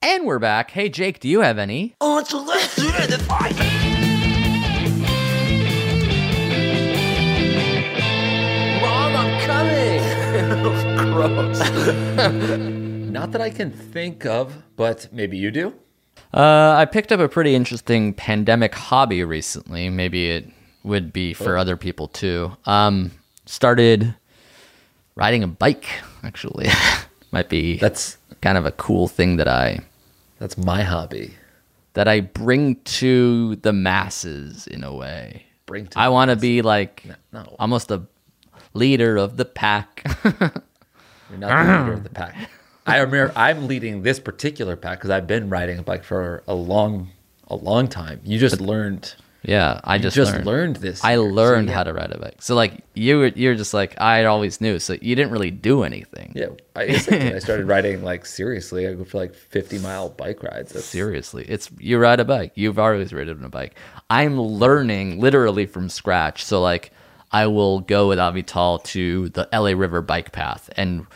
[0.00, 0.70] And we're back.
[0.70, 1.96] Hey, Jake, do you have any?
[2.00, 2.36] oh it's a
[8.80, 10.00] Mom, I'm coming.
[11.12, 12.80] Gross.
[13.14, 15.72] Not that I can think of, but maybe you do.
[16.34, 19.88] Uh, I picked up a pretty interesting pandemic hobby recently.
[19.88, 20.48] Maybe it
[20.82, 22.56] would be for other people too.
[22.66, 23.12] Um,
[23.46, 24.16] started
[25.14, 25.86] riding a bike.
[26.24, 26.66] Actually,
[27.30, 29.78] might be That's kind of a cool thing that I
[30.40, 31.34] that's my hobby.
[31.92, 35.46] that I bring to the masses in a way.
[35.66, 37.54] Bring to I want to be like no.
[37.60, 38.02] almost a
[38.72, 40.02] leader of the pack.
[40.24, 42.50] You're not the leader of the pack.
[42.86, 46.54] I remember I'm leading this particular pack because I've been riding a bike for a
[46.54, 47.10] long,
[47.48, 48.20] a long time.
[48.24, 49.14] You just learned.
[49.42, 50.46] yeah, I just, just learned.
[50.46, 51.02] learned this.
[51.02, 51.20] I year.
[51.20, 51.74] So, learned yeah.
[51.74, 52.42] how to ride a bike.
[52.42, 54.78] So like you were, you're just like I always knew.
[54.78, 56.32] So you didn't really do anything.
[56.34, 58.86] Yeah, I, I started riding like seriously.
[58.86, 60.72] I go for like 50 mile bike rides.
[60.72, 62.52] That's, Seriously, it's you ride a bike.
[62.54, 63.76] You've always ridden a bike.
[64.10, 66.44] I'm learning literally from scratch.
[66.44, 66.92] So like,
[67.32, 71.06] I will go with Avital to the LA River bike path, and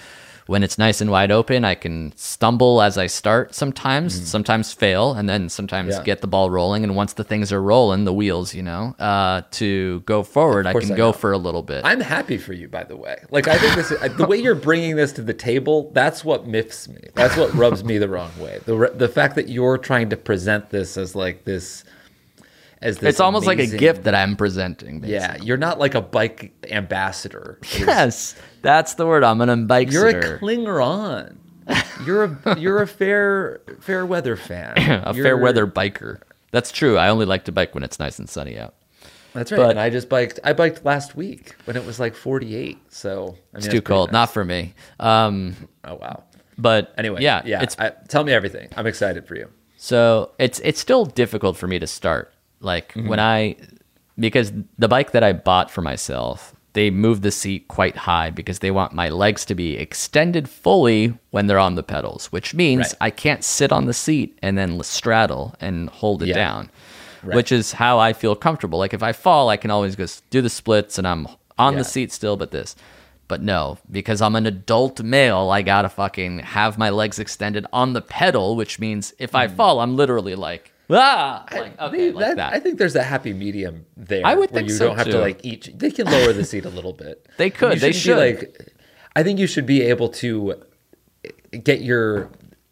[0.48, 3.54] when it's nice and wide open, I can stumble as I start.
[3.54, 5.94] Sometimes, sometimes fail, and then sometimes.
[5.94, 6.02] Yeah.
[6.08, 6.84] get the ball rolling.
[6.84, 10.72] And once the things are rolling, the wheels, you know, uh, to go forward, I
[10.72, 11.12] can I go know.
[11.12, 11.84] for a little bit.
[11.84, 13.22] I'm happy for you, by the way.
[13.30, 16.46] Like I think this, is, the way you're bringing this to the table, that's what
[16.46, 17.00] miffs me.
[17.14, 18.60] That's what rubs me the wrong way.
[18.64, 21.84] The the fact that you're trying to present this as like this,
[22.80, 23.10] as this.
[23.10, 25.00] it's almost like a gift that I'm presenting.
[25.00, 25.14] Basically.
[25.14, 27.58] Yeah, you're not like a bike ambassador.
[27.78, 29.24] Yes, that's the word.
[29.24, 29.92] I'm an ambassador.
[29.92, 31.38] You're a clinger on.
[32.06, 34.74] You're a you're a fair fair weather fan.
[35.04, 36.20] a You're- fair weather biker.
[36.50, 36.96] That's true.
[36.96, 38.74] I only like to bike when it's nice and sunny out.
[39.34, 39.58] That's right.
[39.58, 40.40] but- and I just biked.
[40.42, 42.78] I biked last week when it was like 48.
[42.88, 44.08] So I mean, It's too cold.
[44.08, 44.12] nice.
[44.14, 44.74] Not for me.
[44.98, 46.24] Um, Oh wow.
[46.56, 47.62] but Anyway, yeah, yeah.
[47.62, 48.68] It's I, tell me everything.
[48.76, 49.48] I'm excited for you.
[49.76, 52.32] so it's it's still difficult for me to start.
[52.60, 53.08] Like Mm-hmm.
[53.08, 53.56] when I
[54.18, 58.58] because the bike that I bought for myself, they move the seat quite high because
[58.58, 62.80] they want my legs to be extended fully when they're on the pedals, which means
[62.88, 62.94] Right.
[63.00, 66.34] I can't sit on the seat and then straddle and hold it Yeah.
[66.34, 66.70] down.
[67.22, 68.78] Which is how I feel comfortable.
[68.78, 71.26] Like if I fall, I can always just do the splits and I'm
[71.58, 71.80] on Yeah.
[71.80, 72.74] the seat still, but this.
[73.28, 77.92] But no, because I'm an adult male, I gotta fucking have my legs extended on
[77.92, 82.36] the pedal, which means if I fall, I'm literally like, ah, like, okay, like That-
[82.36, 82.52] that.
[82.54, 84.22] I think there's a happy medium there.
[84.24, 85.12] I would where think you so, don't have too.
[85.12, 85.70] to like each.
[85.74, 87.26] They can lower the seat a little bit.
[87.36, 88.16] They could, You they should.
[88.18, 88.72] Like,
[89.14, 90.62] I think you should be able to
[91.62, 92.30] get your.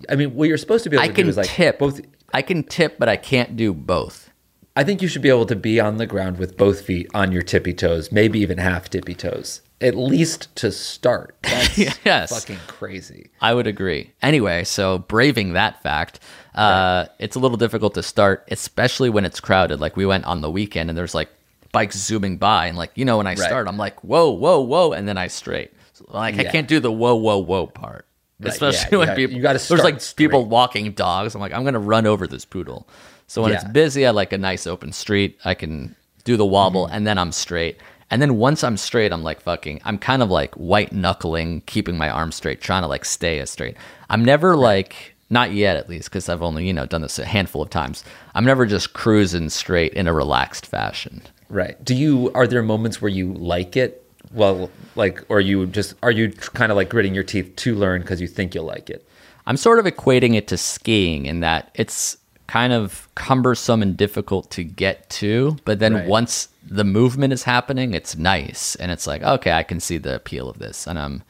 [0.09, 1.79] I mean, what you're supposed to be able I to can do is like tip.
[1.79, 2.01] both.
[2.33, 4.31] I can tip, but I can't do both.
[4.79, 7.33] I think you should be able to be on the ground with both feet on
[7.33, 11.35] your tippy toes, maybe even half tippy toes, at least to start.
[11.43, 12.29] That's Yes.
[12.29, 13.31] fucking crazy.
[13.41, 14.13] I would agree.
[14.21, 16.21] Anyway, so braving that fact,
[16.57, 19.81] uh, it's a little difficult to start, especially when it's crowded.
[19.81, 21.29] Like we went on the weekend and there's like
[21.73, 23.39] bikes zooming by, and like you know when I Right.
[23.39, 25.73] start, I'm like whoa, whoa, whoa, and then I straight.
[25.93, 28.07] So, like I can't do the whoa, whoa, whoa part.
[28.39, 31.35] Right, Especially yeah, when gotta- people you gotta there's like start people walking dogs.
[31.35, 32.87] I'm like I'm gonna run over this poodle.
[33.29, 35.37] So when it's busy, I like a nice open street.
[35.45, 36.95] I can do the wobble, Mm-hmm.
[36.95, 37.79] and then I'm straight.
[38.09, 39.81] And then once I'm straight, I'm like fucking.
[39.85, 43.51] I'm kind of like white knuckling, keeping my arms straight, trying to like stay as
[43.51, 43.77] straight.
[44.09, 47.25] I'm never like not yet, at least, because I've only you know done this a
[47.25, 48.05] handful of times.
[48.35, 51.23] I'm never just cruising straight in a relaxed fashion.
[51.49, 51.83] Right.
[51.85, 52.31] Do you?
[52.35, 54.03] Are there moments where you like it?
[54.33, 58.01] Well, like, or you just are you kind of like gritting your teeth to learn
[58.03, 59.07] because you think you'll like it?
[59.47, 62.17] I'm sort of equating it to skiing in that it's
[62.49, 66.07] kind of cumbersome and difficult to get to, but then Right.
[66.09, 70.15] once the movement is happening, it's nice and it's like, okay, I can see the
[70.17, 70.87] appeal of this.
[70.87, 71.23] And I'm,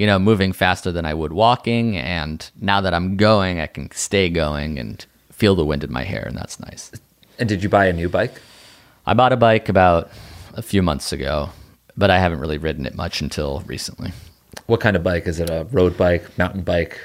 [0.00, 1.98] you know, moving faster than I would walking.
[1.98, 6.04] And now that I'm going, I can stay going and feel the wind in my
[6.04, 6.90] hair, and that's nice.
[7.38, 8.40] And did you buy a new bike?
[9.04, 10.10] I bought a bike about
[10.54, 11.50] a few months ago,
[11.98, 14.12] but I haven't really ridden it much until recently.
[14.64, 15.50] What kind of bike is it?
[15.50, 16.98] A road bike, mountain bike,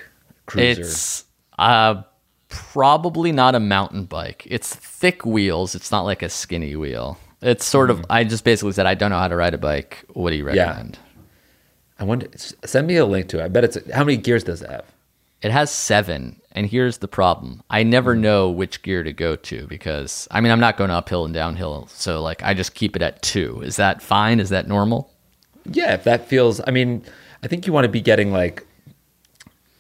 [0.46, 0.80] cruiser?
[0.80, 1.26] It's
[1.60, 2.02] uh,
[2.48, 4.48] probably not a mountain bike.
[4.50, 5.76] It's thick wheels.
[5.76, 7.18] It's not like a skinny wheel.
[7.42, 8.06] It's sort of.
[8.10, 10.06] I just basically said I don't know how to ride a bike.
[10.14, 10.82] What do you Yeah.
[12.00, 12.28] I wonder.
[12.36, 13.46] Send me a link to it.
[13.46, 13.92] I bet it's.
[13.92, 14.86] How many gears does it have?
[15.42, 18.22] It has seven, and here's the problem: I never hmm.
[18.22, 21.88] know which gear to go to because I mean I'm not going uphill and downhill,
[21.88, 23.62] so like I just keep it at two.
[23.62, 24.40] Is that fine?
[24.40, 25.12] Is that normal?
[25.66, 27.04] Yeah, if that feels, I mean,
[27.44, 28.66] I think you want to be getting like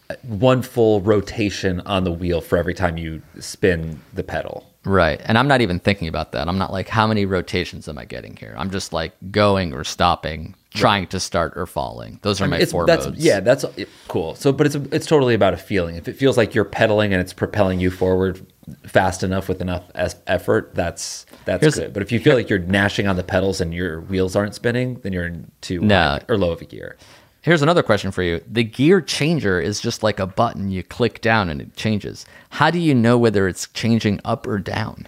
[0.09, 4.65] uh, one full rotation on the wheel for every time you spin the pedal.
[4.83, 5.19] Right.
[5.25, 6.47] And I'm not even thinking about that.
[6.47, 8.53] I'm not like, how many rotations am I getting here?
[8.57, 12.19] I'm just like going or stopping, trying to start or falling.
[12.21, 13.23] Those are I mean, my it's, four that's, modes.
[13.23, 14.35] Yeah, that's it- cool.
[14.35, 15.95] So, but it's it's totally about a feeling.
[15.95, 18.45] If it feels like you're pedaling and it's propelling you forward
[18.85, 21.93] fast enough with enough es- effort, that's that's Here's- good.
[21.93, 24.95] But if you feel like you're gnashing on the pedals and your wheels aren't spinning,
[25.01, 25.95] then you're in too No.
[25.95, 26.97] high or low of a gear.
[27.41, 28.41] Here's another question for you.
[28.51, 32.25] The gear changer is just like a button you click down and it changes.
[32.49, 35.07] How do you know whether it's changing up or down?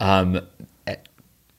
[0.00, 0.40] Um,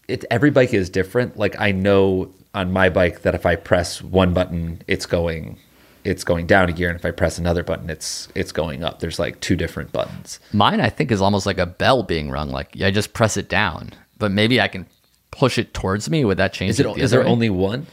[0.07, 1.37] it every bike is different.
[1.37, 5.59] Like I know on my bike that if I press one button, it's going
[6.05, 8.99] it's going down a gear, and if I press another button, it's it's going up.
[8.99, 10.39] There's like two different buttons.
[10.53, 12.49] Mine, I think, is almost like a bell being rung.
[12.49, 14.85] Like I just press it down, but maybe I can
[15.31, 16.25] push it towards me.
[16.25, 16.71] Would that change?
[16.71, 17.27] Is it the is there way?
[17.27, 17.87] only one?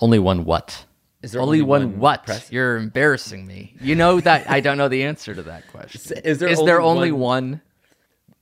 [0.00, 0.84] only one what?
[1.22, 2.24] Is there only, only one, one what?
[2.26, 2.52] press?
[2.52, 3.74] You're embarrassing me.
[3.80, 6.18] You know that I don't know the answer to that question.
[6.24, 7.62] Is there is there only only one?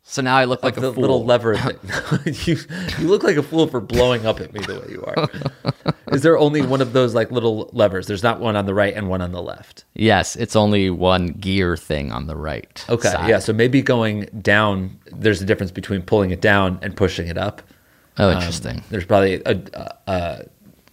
[0.05, 1.01] So now I look like the a fool.
[1.01, 1.79] little lever thing.
[2.45, 2.57] you
[2.99, 5.75] you look like a fool for blowing up at me the way you are.
[6.15, 8.09] Is there only one of those like little levers?
[8.09, 9.85] There's not one on the right and one on the left.
[9.95, 12.85] Yes, it's only one gear thing on the right.
[12.89, 13.29] Okay, side.
[13.29, 13.39] yeah.
[13.39, 14.99] So maybe going down.
[15.13, 17.63] There's a difference between pulling it down and pushing it up.
[18.19, 18.83] Oh, Um, interesting.
[18.91, 20.45] there's probably a, a, a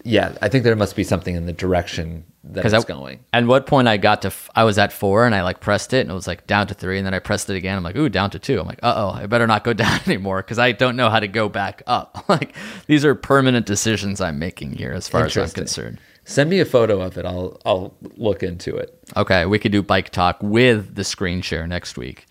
[0.03, 0.35] yeah.
[0.41, 3.25] I think there must be something in the direction that it's I, going.
[3.33, 5.93] At what point I got to, f- I was at four and I like pressed
[5.93, 7.77] it and it was like down to three and then I pressed it again.
[7.77, 8.59] I'm like, ooh, down to two.
[8.59, 11.19] I'm like, uh oh, I better not go down anymore because I don't know how
[11.19, 12.25] to go back up.
[12.29, 12.55] like
[12.87, 15.99] these are permanent decisions I'm making here as far as I'm concerned.
[16.25, 17.25] Send me a photo of it.
[17.25, 18.97] I'll I'll look into it.
[19.17, 22.27] Okay, we could do bike talk with the screen share next week.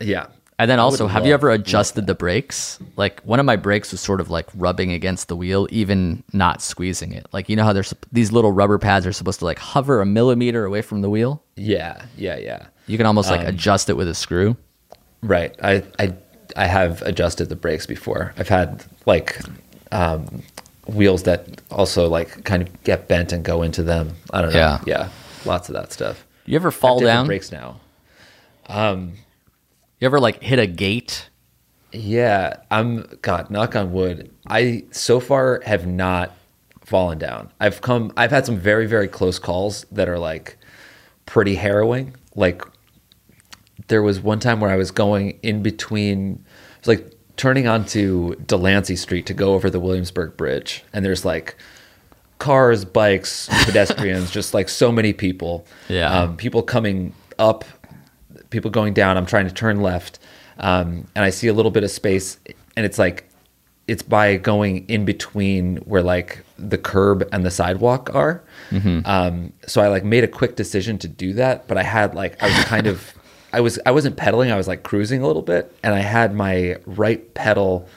[0.00, 0.26] Yeah.
[0.58, 2.78] And then also, have you ever adjusted the brakes?
[2.96, 6.62] Like one of my brakes was sort of like rubbing against the wheel, even not
[6.62, 7.26] squeezing it.
[7.32, 10.06] Like you know how there's these little rubber pads are supposed to like hover a
[10.06, 11.42] millimeter away from the wheel.
[11.56, 12.02] Yeah.
[12.16, 12.38] Yeah.
[12.38, 12.66] Yeah.
[12.86, 14.56] You can almost like Um, adjust it with a screw.
[15.22, 15.54] Right.
[15.62, 16.14] I I
[16.56, 18.32] I have adjusted the brakes before.
[18.38, 19.38] I've had like
[19.92, 20.42] um,
[20.86, 24.14] wheels that also like kind of get bent and go into them.
[24.32, 24.58] I don't know.
[24.58, 24.80] Yeah.
[24.86, 25.08] Yeah.
[25.44, 26.24] Lots of that stuff.
[26.46, 27.26] You ever fall down?
[27.26, 27.80] Brakes now.
[30.00, 31.30] You ever like hit a gate?
[31.92, 32.56] Yeah.
[32.70, 33.50] I'm God.
[33.50, 34.30] Knock on wood.
[34.46, 36.36] I so far have not
[36.84, 37.50] fallen down.
[37.60, 38.12] I've come.
[38.16, 40.58] I've had some very very close calls that are like
[41.24, 42.14] pretty harrowing.
[42.34, 42.62] Like
[43.88, 46.44] there was one time where I was going in between,
[46.76, 51.24] it was like turning onto Delancey Street to go over the Williamsburg Bridge, and there's
[51.24, 51.56] like
[52.38, 55.66] cars, bikes, pedestrians, just like so many people.
[55.88, 56.10] Yeah.
[56.22, 57.64] um, people coming up,
[58.50, 59.16] people going down.
[59.16, 60.18] I'm trying to turn left,
[60.58, 62.38] um, and I see a little bit of space,
[62.76, 63.28] and it's like
[63.88, 68.42] it's by going in between where like the curb and the sidewalk are.
[69.06, 72.42] Um, so I like made a quick decision to do that, but I had like
[72.42, 73.14] I was kind of
[73.52, 76.34] I was I wasn't pedaling, I was like cruising a little bit, and I had
[76.34, 77.88] my right pedal.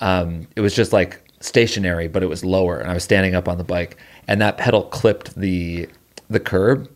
[0.00, 3.48] Um, it was just like stationary, but it was lower, and I was standing up
[3.48, 5.88] on the bike, and that pedal clipped the
[6.28, 6.88] the curb,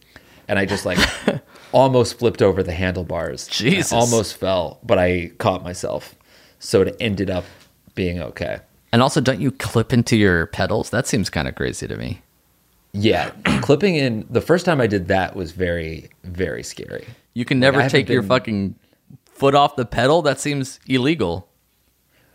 [0.48, 0.98] and I just like
[1.74, 3.46] almost flipped over the handlebars.
[3.60, 3.92] and I Jesus.
[3.92, 6.14] almost fell, but I caught myself,
[6.58, 7.44] so it ended up
[7.94, 8.60] being okay.
[8.92, 10.90] And also, don't you clip into your pedals?
[10.90, 12.22] That seems kind of crazy to me.
[12.92, 13.30] Yeah,
[13.62, 17.04] clipping in the first time I did that was very very scary.
[17.34, 18.74] You can never haven't take your been- fucking
[19.26, 20.22] foot off the pedal.
[20.22, 21.48] That seems illegal.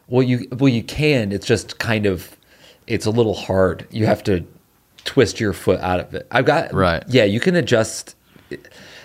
[0.10, 1.32] Well, you well you can.
[1.32, 2.36] It's just kind of
[2.88, 3.88] it's a little hard.
[3.90, 4.46] You have to
[5.06, 6.28] twist your foot out of it.
[6.30, 7.04] I've got Right.
[7.08, 8.16] Yeah, you can adjust.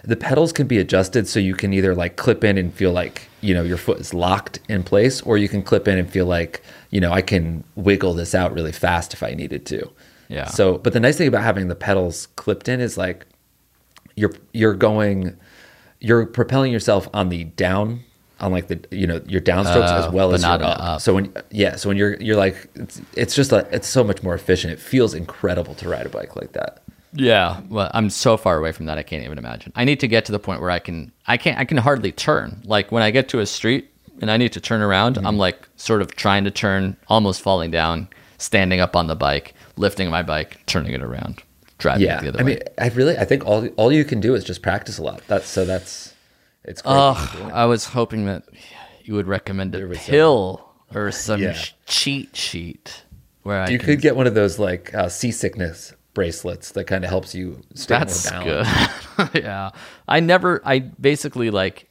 [0.06, 3.28] The pedals can be adjusted so you can either like clip in and feel like
[3.40, 6.26] you know your foot is locked in place, or you can clip in and feel
[6.26, 9.90] like you know I can wiggle this out really fast if I needed to.
[10.28, 10.46] Yeah.
[10.46, 13.26] So, but the nice thing about having the pedals clipped in is like
[14.16, 15.36] you're you're going
[16.00, 18.00] you're propelling yourself on the down
[18.40, 20.60] on like the you know your downstrokes Oh, as well as your up.
[20.62, 21.00] up.
[21.00, 24.22] So when yeah, so when you're you're like it's, it's just a, it's so much
[24.22, 24.72] more efficient.
[24.72, 26.82] It feels incredible to ride a bike like that.
[27.14, 28.98] Yeah, well, I'm so far away from that.
[28.98, 29.72] I can't even imagine.
[29.76, 32.10] I need to get to the point where I can, I can't, I can hardly
[32.12, 32.60] turn.
[32.64, 35.26] Like when I get to a street and I need to turn around, Mm-hmm.
[35.26, 38.08] I'm like sort of trying to turn, almost falling down,
[38.38, 41.42] standing up on the bike, lifting my bike, turning it around,
[41.78, 42.52] driving it the other I way.
[42.52, 45.02] I mean, I really I think all all you can do is just practice a
[45.02, 45.22] lot.
[45.28, 46.14] That's so that's
[46.64, 46.92] it's great.
[46.94, 48.42] I was hoping that
[49.04, 51.56] you would recommend a was some- pill or some Yeah.
[51.86, 53.04] cheat sheet
[53.42, 57.10] where I you could get one of those like uh, seasickness bracelets that kind of
[57.10, 58.64] helps you stay That's more good.
[58.64, 59.34] balanced.
[59.34, 59.70] yeah.
[60.08, 61.90] I never, I basically like,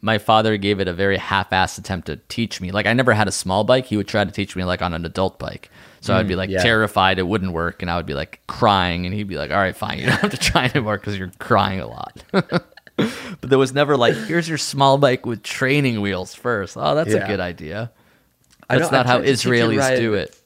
[0.00, 2.70] my father gave it a very half-assed attempt to teach me.
[2.70, 3.86] Like, I never had a small bike.
[3.86, 5.70] He would try to teach me like on an adult bike.
[6.00, 6.62] So I'd be mm, like yeah.
[6.62, 9.56] terrified it wouldn't work, and I would be like crying, and he'd be like, "All
[9.56, 12.62] right, fine, you don't have to try anymore because you're crying a lot." but
[13.42, 16.76] there was never like, "Here's your small bike with training wheels first.
[16.76, 17.90] Oh, that's a good idea.
[18.68, 20.38] That's not I've how tried to teach you to Israelis do it.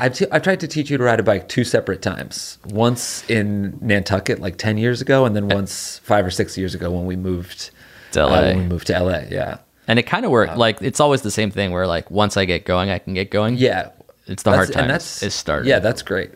[0.00, 2.58] I've, t- I've tried to teach you to ride a bike two separate times.
[2.66, 6.90] Once in Nantucket, like ten years ago, and then once five or six years ago
[6.90, 7.70] when we moved
[8.12, 8.40] To uh, LA.
[8.40, 9.24] when we moved to LA.
[9.30, 10.56] Yeah, And it kind of worked.
[10.56, 13.30] like it's always the same thing where like once I get going, I can get
[13.30, 13.56] going.
[13.56, 13.90] yeah.
[14.26, 15.68] It's the hard time that's- is starting.
[15.68, 16.30] Yeah, that's great.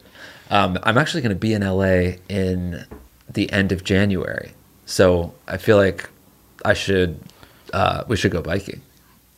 [0.51, 2.85] Um, I'm actually going to be in LA in
[3.33, 4.53] the end of January,
[4.85, 6.11] so I feel like
[6.65, 7.19] I should
[7.73, 8.83] uh, we should go biking.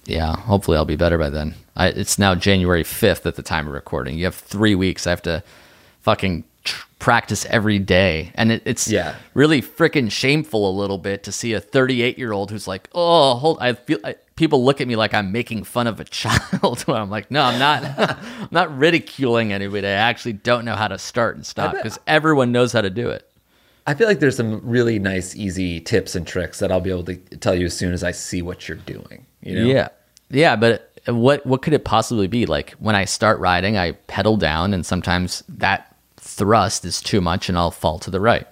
[0.06, 1.54] Yeah, hopefully I'll be better by then.
[1.76, 4.16] I, it's now January 5th at the time of recording.
[4.16, 5.06] You have three weeks.
[5.06, 5.42] I have to
[6.00, 8.30] fucking tr- practice every day.
[8.36, 9.16] And it, it's Yeah.
[9.34, 13.34] really freaking shameful a little bit to see a 38 year old who's like, oh,
[13.34, 16.82] hold, I feel, I, people look at me like I'm making fun of a child.
[16.82, 19.88] When I'm like, no, I'm not, I'm not ridiculing anybody.
[19.88, 23.10] I actually don't know how to start and stop because everyone knows how to do
[23.10, 23.28] it.
[23.88, 27.04] I feel like there's some really nice, easy tips and tricks that I'll be able
[27.04, 29.26] to tell you as soon as I see what you're doing.
[29.42, 29.66] You know?
[29.66, 29.88] Yeah.
[30.30, 32.46] Yeah, but what what could it possibly be?
[32.46, 37.48] Like when I start riding, I pedal down and sometimes that thrust is too much
[37.48, 38.46] and I'll fall to the right.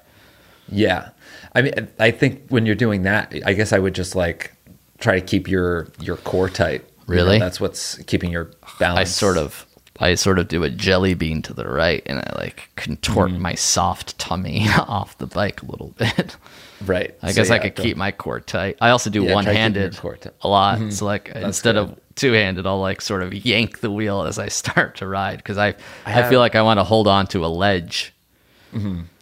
[0.69, 1.11] Yeah.
[1.55, 4.53] I mean, I think when you're doing that, I guess I would just like
[4.99, 6.85] try to keep your your core tight.
[7.09, 7.39] You know, Really?
[7.39, 9.01] that's what's keeping your balance.
[9.01, 9.67] I sort of
[10.01, 13.43] I sort of do a jelly bean to the right and I like contort mm-hmm.
[13.43, 16.37] my soft tummy off the bike a little bit.
[16.87, 17.15] right.
[17.23, 18.77] I So, guess I could keep my core tight.
[18.81, 19.99] I also do Yeah, one handed
[20.43, 20.93] a lot.
[20.93, 21.83] So like instead good.
[21.91, 25.39] of two handed, I'll like sort of yank the wheel as I start to ride
[25.39, 25.75] because I
[26.07, 28.13] I, have- feel like I want to hold on to a ledge.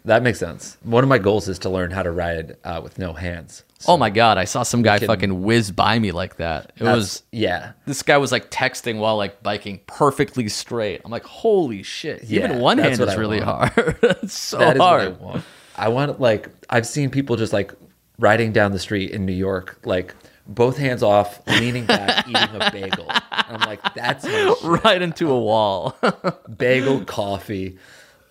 [0.05, 0.79] That makes sense.
[0.83, 3.63] One of my goals is to learn how to ride uh, with no hands.
[3.87, 4.37] oh my god!
[4.39, 5.07] I saw some guy kidding.
[5.09, 6.73] fucking whiz by me like that.
[6.77, 7.73] It was yeah.
[7.87, 11.03] this guy was like texting while like biking perfectly straight.
[11.05, 12.25] I'm like, holy shit!
[12.25, 13.73] Yeah, Even one that's hand is I really want.
[13.75, 13.99] hard.
[14.03, 15.43] it's so That is what I hard.
[15.77, 17.73] I want like I've seen people just like
[18.19, 20.15] riding down the street in New York, like
[20.47, 23.07] both hands off, leaning back, eating a bagel.
[23.11, 24.27] And I'm like, that's.
[24.63, 25.97] Right into a wall.
[26.57, 27.79] bagel, coffee.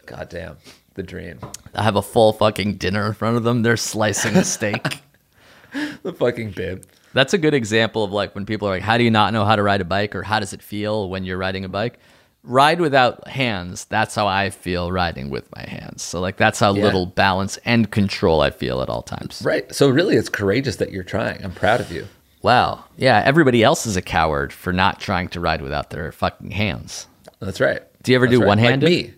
[0.06, 0.58] God damn,
[0.96, 1.40] the dream.
[1.76, 3.64] I have a full fucking dinner in front of them.
[3.64, 5.02] They're slicing a steak.
[6.04, 6.86] The fucking bib.
[7.14, 9.46] That's a good example of like when people are like, "How do you not know
[9.46, 12.00] how to ride a bike?" or "How does it feel when you're riding a bike?"
[12.44, 13.86] Ride without hands.
[13.86, 16.02] That's how I feel riding with my hands.
[16.02, 16.84] So like that's how Yeah.
[16.84, 19.42] little balance and control I feel at all times.
[19.46, 19.74] Right.
[19.74, 21.44] So really, it's courageous that you're trying.
[21.44, 22.08] I'm proud of you.
[22.42, 22.86] Wow.
[22.98, 23.22] Yeah.
[23.24, 27.06] Everybody else is a coward for not trying to ride without their fucking hands.
[27.40, 27.82] That's right.
[28.02, 28.48] Do you ever That's do right.
[28.48, 28.90] one-handed?
[28.90, 29.14] Like me.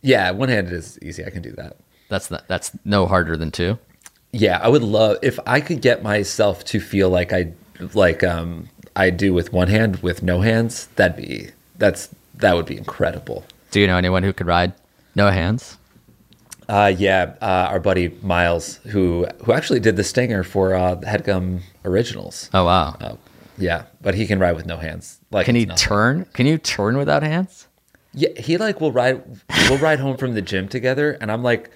[0.00, 1.24] Yeah, one handed is easy.
[1.26, 1.76] I can do that.
[2.08, 3.78] That's not, that's no harder than two.
[4.32, 7.52] Yeah, I would love if I could get myself to feel like I
[7.94, 10.86] like um I do with one hand with no hands.
[10.96, 13.44] That'd be that's that would be incredible.
[13.70, 14.72] Do you know anyone who could ride
[15.14, 15.76] no hands?
[16.68, 21.06] Uh, yeah, uh, our buddy Miles, who who actually did the stinger for uh, the
[21.06, 22.50] Headgum Originals.
[22.52, 22.96] Oh wow.
[23.00, 23.16] Uh,
[23.56, 25.18] yeah, but he can ride with no hands.
[25.30, 25.78] Like, Can he nothing.
[25.88, 26.26] turn?
[26.32, 27.66] Can you turn without hands?
[28.14, 29.22] Yeah, he like will ride.
[29.68, 31.70] We'll ride home from the gym together, and I'm like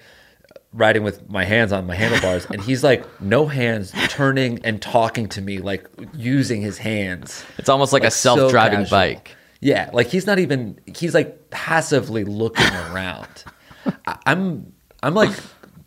[0.73, 5.27] riding with my hands on my handlebars, and he's like no hands, turning and talking
[5.29, 7.43] to me, like using his hands.
[7.57, 8.97] It's almost like, a Like, so self-driving casual.
[8.97, 9.35] bike.
[9.63, 10.77] Yeah, like he's not even.
[10.85, 13.45] He's like passively looking around.
[14.25, 15.31] I'm I'm like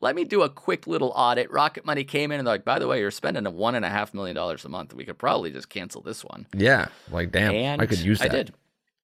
[0.00, 1.50] Let me do a quick little audit.
[1.50, 3.84] Rocket Money came in and they're like, by the way, you're spending a one and
[3.84, 4.94] a half million dollars a month.
[4.94, 6.46] We could probably just cancel this one.
[6.54, 8.30] Yeah, like damn, and I could use that.
[8.30, 8.54] I did.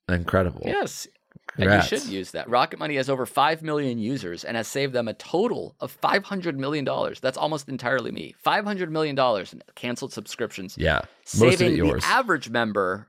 [0.08, 0.62] Incredible.
[0.64, 1.08] Yes.
[1.48, 1.92] Congrats.
[1.92, 2.48] And you should use that.
[2.48, 6.56] Rocket Money has over 5 million users and has saved them a total of $500
[6.56, 6.86] million.
[7.20, 8.34] That's almost entirely me.
[8.44, 10.76] $500 million in canceled subscriptions.
[10.78, 11.02] Yeah,
[11.38, 13.08] most of saving the average member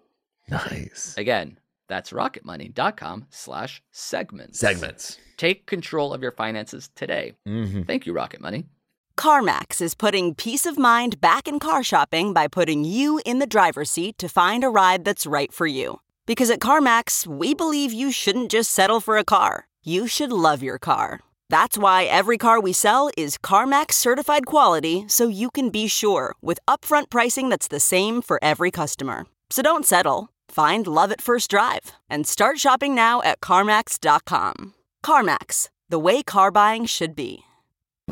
[0.51, 1.15] Nice.
[1.17, 4.59] Again, that's rocketmoney.com slash segments.
[4.59, 5.17] Segments.
[5.37, 7.33] Take control of your finances today.
[7.47, 7.83] Mm-hmm.
[7.83, 8.65] Thank you, Rocket Money.
[9.17, 13.45] CarMax is putting peace of mind back in car shopping by putting you in the
[13.45, 15.99] driver's seat to find a ride that's right for you.
[16.25, 20.63] Because at CarMax, we believe you shouldn't just settle for a car, you should love
[20.63, 21.19] your car.
[21.49, 26.33] That's why every car we sell is CarMax certified quality so you can be sure
[26.41, 29.25] with upfront pricing that's the same for every customer.
[29.49, 30.29] So don't settle.
[30.51, 34.73] Find love at first drive and start shopping now at CarMax.com.
[35.01, 37.43] CarMax, the way car buying should be.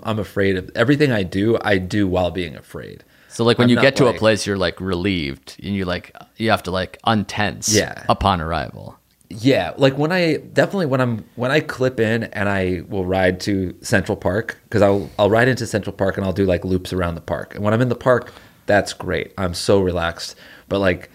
[0.04, 3.04] I'm afraid of everything I do, I do while being afraid.
[3.28, 5.76] So like when I'm you not get to like- a place, you're like relieved and
[5.76, 8.06] you like, you have to like untense Yeah.
[8.08, 8.98] upon arrival.
[9.30, 13.40] Yeah, like when I definitely when I'm when I clip in and I will ride
[13.42, 16.94] to Central Park because I'll I'll ride into Central Park and I'll do like loops
[16.94, 17.54] around the park.
[17.54, 18.34] And when I'm in the park,
[18.66, 19.34] that's great.
[19.38, 20.36] I'm so relaxed.
[20.68, 21.12] But like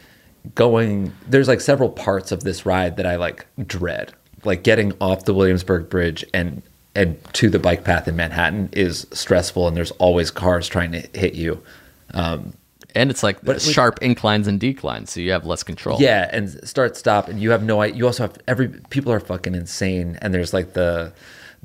[0.55, 4.12] going there's like several parts of this ride that I like dread.
[4.45, 6.62] Like getting off the Williamsburg Bridge and
[6.95, 11.01] and to the bike path in Manhattan is stressful and there's always cars trying to
[11.18, 11.61] hit you.
[12.12, 12.53] Um,
[12.95, 16.01] And it's like But, like- sharp inclines and declines, so you have less control.
[16.01, 17.82] Yeah, and start stop, and you have no.
[17.82, 21.12] You also have every people are fucking insane, and there's like the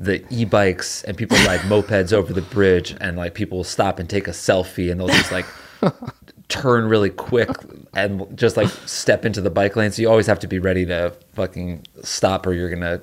[0.02, 4.10] the e-bikes and people ride mopeds over the bridge, and like people will stop and
[4.10, 5.46] take a selfie, and they'll just like
[6.50, 7.50] turn really quick
[7.94, 9.92] and just like step into the bike lane.
[9.92, 13.02] So you always have to be ready to fucking stop, or you're gonna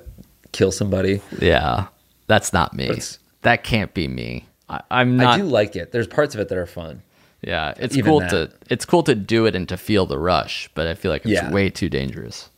[0.51, 1.21] kill somebody.
[1.39, 1.87] Yeah.
[2.27, 2.91] That's not me.
[3.43, 4.45] That can't be me.
[4.69, 5.35] I, I'm not.
[5.35, 5.91] I do like it.
[5.93, 7.01] There's parts of it that are fun.
[7.41, 8.29] yeah, it's even cool that.
[8.31, 11.21] to it's cool to do it and to feel the rush, but I feel like
[11.23, 11.51] it's Yeah.
[11.51, 12.49] way too dangerous.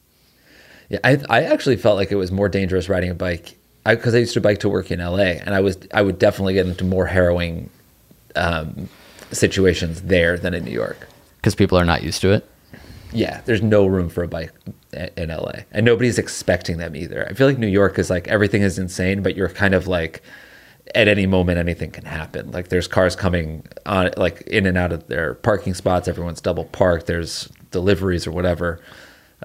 [0.89, 4.19] Yeah, I I actually felt like it was more dangerous riding a bike because I,
[4.19, 6.83] used to bike to work in LA, and I was I would definitely get into
[6.83, 7.69] more harrowing
[8.35, 8.89] um,
[9.31, 11.07] situations there than in New York.
[11.37, 12.49] Because people are not used to it.
[13.11, 14.51] Yeah, there's no room for a bike
[15.17, 17.25] in LA, and nobody's expecting them either.
[17.27, 20.21] I feel like New York is like everything is insane, but you're kind of like
[20.93, 22.51] at any moment anything can happen.
[22.51, 26.07] Like there's cars coming on like in and out of their parking spots.
[26.07, 27.07] Everyone's double parked.
[27.07, 28.79] There's deliveries or whatever.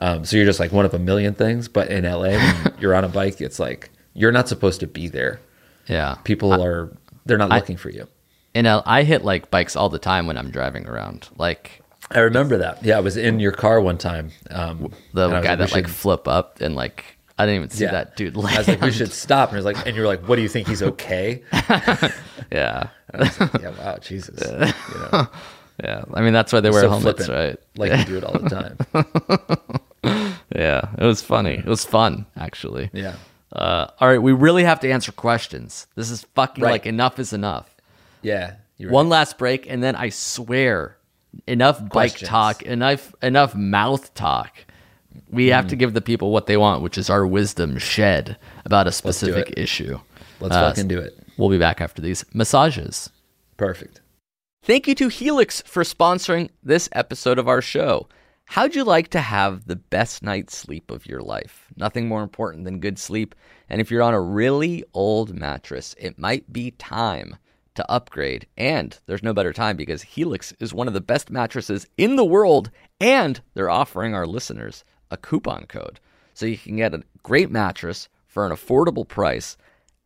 [0.02, 1.68] Um, so you're just like one of a million things.
[1.68, 5.08] But in LA, when you're on a bike, it's like you're not supposed to be
[5.08, 5.40] there.
[5.86, 6.16] Yeah.
[6.24, 6.90] People are
[7.24, 8.08] they're not I- looking for you.
[8.54, 11.28] And I hit like bikes all the time when I'm driving around.
[11.36, 12.84] Like I remember that.
[12.84, 14.30] Yeah, I was in your car one time.
[14.50, 17.84] Um, the guy like, that we like flip up and like I didn't even see
[17.84, 17.90] yeah.
[17.92, 19.48] that dude I was like, we should stop.
[19.48, 20.68] And he was like, and you're like, what do you think?
[20.68, 21.42] He's okay?
[22.52, 22.88] yeah.
[23.12, 24.40] Like, yeah, wow, Jesus.
[24.48, 25.26] You know,
[25.82, 26.04] Yeah.
[26.14, 27.58] I mean that's why they wear so helmets, flippant, right?
[27.76, 29.70] Like you do it all the time.
[30.54, 30.90] Yeah.
[30.98, 31.54] It was funny.
[31.54, 32.90] It was fun, actually.
[32.92, 33.16] Yeah.
[33.52, 35.86] Uh, all right, we really have to answer questions.
[35.96, 36.72] This is fucking Right.
[36.72, 37.73] like enough is enough.
[38.24, 38.54] Yeah.
[38.76, 40.96] You're One last break, and then I swear,
[41.46, 44.56] enough bike talk, enough enough mouth talk.
[45.30, 45.68] We have Mm.
[45.68, 49.50] to give the people what they want, which is our wisdom shed about a specific
[49.50, 49.58] it.
[49.58, 50.00] issue.
[50.40, 51.16] Let's Uh, fucking do it.
[51.36, 53.10] We'll be back after these massages.
[53.56, 54.00] Perfect.
[54.64, 58.08] Thank you to Helix for sponsoring this episode of our show.
[58.46, 61.66] How'd you like to have the best night's sleep of your life?
[61.76, 63.34] Nothing more important than good sleep.
[63.68, 67.36] And if you're on a really old mattress, it might be time
[67.74, 68.46] to upgrade.
[68.56, 72.24] And there's no better time because Helix is one of the best mattresses in the
[72.24, 72.70] world.
[73.00, 76.00] And they're offering our listeners a coupon code.
[76.34, 79.56] So you can get a great mattress for an affordable price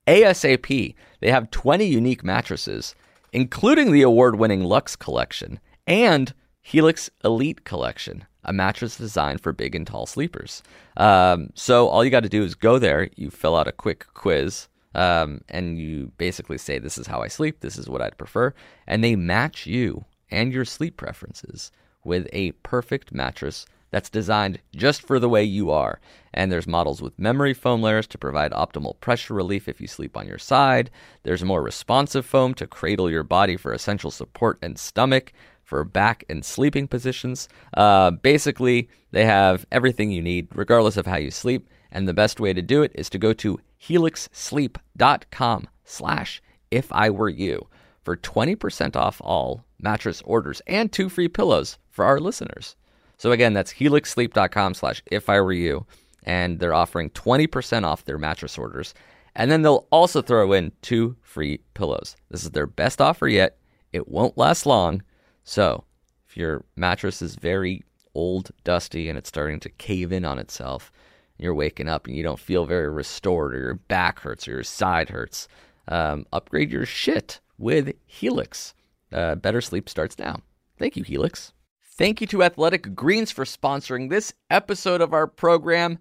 [0.06, 0.94] ASAP.
[1.20, 2.94] They have 20 unique mattresses,
[3.32, 9.74] including the award winning Lux Collection and Helix Elite Collection, a mattress designed for big
[9.74, 10.62] and tall sleepers.
[10.96, 14.06] Um, so all you got to do is go there, you fill out a quick
[14.12, 14.68] quiz,
[14.98, 18.52] um, and you basically say, This is how I sleep, this is what I'd prefer.
[18.86, 21.70] And they match you and your sleep preferences
[22.04, 26.00] with a perfect mattress that's designed just for the way you are.
[26.34, 30.16] And there's models with memory foam layers to provide optimal pressure relief if you sleep
[30.16, 30.90] on your side.
[31.22, 35.32] There's more responsive foam to cradle your body for essential support and stomach
[35.62, 37.48] for back and sleeping positions.
[37.74, 41.68] Uh, basically, they have everything you need, regardless of how you sleep.
[41.90, 47.10] And the best way to do it is to go to helixsleep.com slash if I
[47.10, 47.66] were you
[48.02, 52.76] for 20% off all mattress orders and two free pillows for our listeners.
[53.16, 55.86] So again, that's helixsleep.com slash if I were you.
[56.22, 58.94] And they're offering 20% off their mattress orders.
[59.34, 62.16] And then they'll also throw in two free pillows.
[62.30, 63.58] This is their best offer yet.
[63.92, 65.02] It won't last long.
[65.44, 65.84] So
[66.28, 67.82] if your mattress is very
[68.14, 70.92] old, dusty, and it's starting to cave in on itself,
[71.38, 74.64] you're waking up and you don't feel very restored, or your back hurts, or your
[74.64, 75.48] side hurts,
[75.88, 78.74] um, upgrade your shit with Helix.
[79.12, 80.42] Uh, better sleep starts now.
[80.78, 81.52] Thank you, Helix.
[81.96, 85.98] Thank you to Athletic Greens for sponsoring this episode of our program.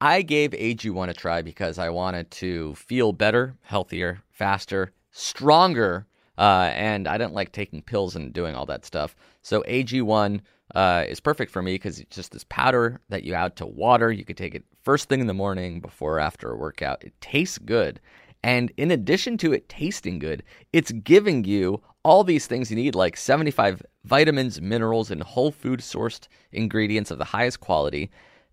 [0.00, 6.06] I gave AG1 a try because I wanted to feel better, healthier, faster, stronger,
[6.40, 9.14] uh, and I didn't like taking pills and doing all that stuff.
[9.42, 10.40] So AG1
[10.74, 14.10] uh, is perfect for me because it's just this powder that you add to water.
[14.10, 17.04] You could take it first thing in the morning, before or after a workout.
[17.04, 18.00] It tastes good.
[18.42, 22.94] And in addition to it tasting good, it's giving you all these things you need,
[22.94, 28.10] like 75 vitamins, minerals, and whole food sourced ingredients of the highest quality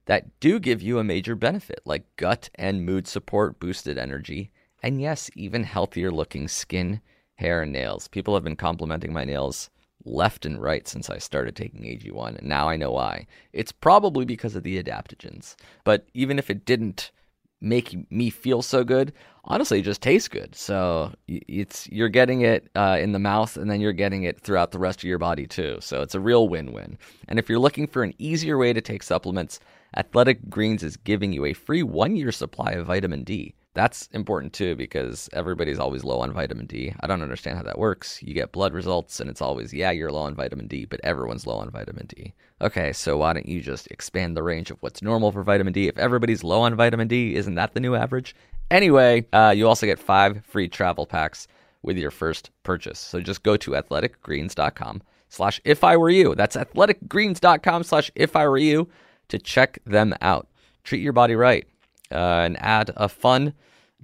[0.08, 4.52] that do give you a major benefit, like gut and mood support, boosted energy,
[4.84, 7.00] and yes, even healthier looking skin,
[7.38, 8.08] hair, and nails.
[8.08, 9.70] People have been complimenting my nails
[10.06, 13.28] left and right since I started taking AG1, and now I know why.
[13.54, 15.56] It's probably because of the adaptogens.
[15.84, 17.12] But even if it didn't
[17.60, 19.14] make me feel so good,
[19.46, 20.56] honestly, it just tastes good.
[20.56, 24.72] So it's you're getting it uh, in the mouth, and then you're getting it throughout
[24.72, 25.78] the rest of your body too.
[25.82, 26.98] So it's a real win-win.
[27.28, 29.60] And if you're looking for an easier way to take supplements,
[29.96, 33.56] Athletic Greens is giving you a free one-year supply of vitamin D.
[33.78, 36.96] That's important too because everybody's always low on vitamin D.
[37.00, 38.24] I don't understand how that works.
[38.24, 41.46] You get blood results and it's always, yeah, you're low on vitamin D, but everyone's
[41.46, 42.34] low on vitamin D.
[42.60, 45.88] Okay, so why don't you just expand the range of what's normal for vitamin D?
[45.88, 48.36] If everybody's low on vitamin D, isn't that the new average?
[48.72, 51.48] Anyway, uh, you also get five free travel packs
[51.84, 52.98] with your first purchase.
[52.98, 56.34] So just go to athleticgreens.com slash if I were you.
[56.34, 58.90] That's athleticgreens.com slash if I were you
[59.28, 60.48] to check them out.
[60.84, 61.68] Treat your body right
[62.12, 63.54] uh, and add a fun,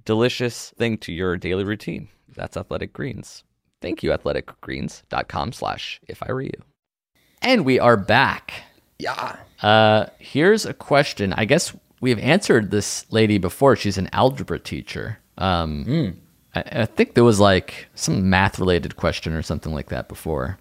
[0.06, 2.10] delicious thing to your daily routine.
[2.36, 3.44] That's Athletic Greens.
[3.82, 6.52] Thank you, athleticgreens.com slash if I were you.
[7.42, 8.54] And we are back.
[9.00, 9.36] Yeah.
[9.62, 11.34] Uh, here's a question.
[11.34, 13.76] I guess we've answered this lady before.
[13.76, 15.20] She's an algebra teacher.
[15.38, 16.18] Um,
[16.56, 20.58] I, I think there was like some math related question or something like that before.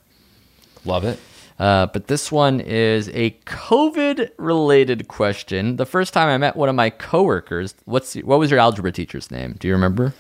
[0.85, 1.19] Love it.
[1.63, 5.77] Uh, but this one is a COVID related question.
[5.77, 9.31] The first time I met one of my coworkers, what's what was your algebra teacher's
[9.31, 9.55] name?
[9.61, 10.13] Do you remember?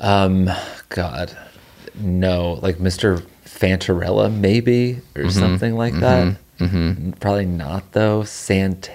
[0.00, 0.50] Um,
[0.90, 1.34] God,
[1.94, 3.24] no, like Mr.
[3.46, 6.36] Fantarella, maybe, or something like that.
[6.58, 7.12] Mm-hmm.
[7.12, 8.24] Probably not though.
[8.24, 8.90] Sant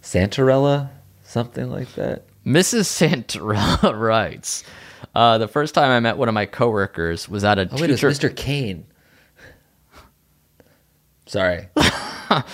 [0.00, 0.90] Santarella,
[1.24, 2.22] something like that.
[2.46, 2.86] Mrs.
[2.86, 4.62] Santarella writes,
[5.12, 7.88] uh, the first time I met one of my coworkers was at a Oh wait,
[7.88, 8.08] teacher.
[8.08, 8.36] Mr.
[8.36, 8.86] Kane.
[11.34, 11.66] Sorry.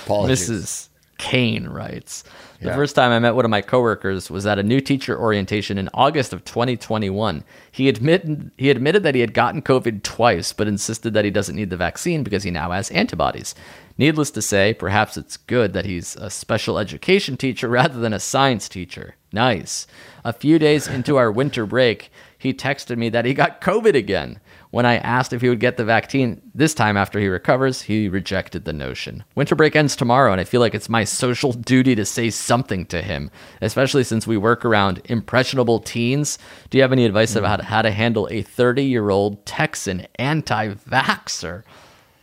[0.06, 0.88] Mrs.
[1.18, 2.24] Kane writes
[2.60, 2.74] The Yeah.
[2.74, 5.90] first time I met one of my coworkers was at a new teacher orientation in
[5.92, 7.44] August of 2021.
[7.70, 11.56] He admitted he admitted that he had gotten COVID twice, but insisted that he doesn't
[11.56, 13.54] need the vaccine because he now has antibodies.
[13.98, 18.18] Needless to say, perhaps it's good that he's a special education teacher rather than a
[18.20, 19.14] science teacher.
[19.30, 19.86] Nice.
[20.24, 24.40] A few days into our winter break, he texted me that he got COVID again.
[24.70, 28.08] When I asked if he would get the vaccine this time after he recovers, he
[28.08, 29.24] rejected the notion.
[29.34, 32.86] Winter break ends tomorrow, and I feel like it's my social duty to say something
[32.86, 36.38] to him, especially since we work around impressionable teens.
[36.70, 37.68] Do you have any advice about mm-hmm.
[37.68, 41.64] how to handle a 30 year old Texan anti vaxxer?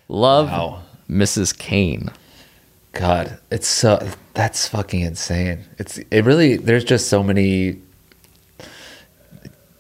[0.08, 0.84] Love, Wow.
[1.10, 1.58] Mrs.
[1.58, 2.12] Kane.
[2.94, 5.66] God, it's so that's fucking insane.
[5.78, 7.80] It's it really there's just so many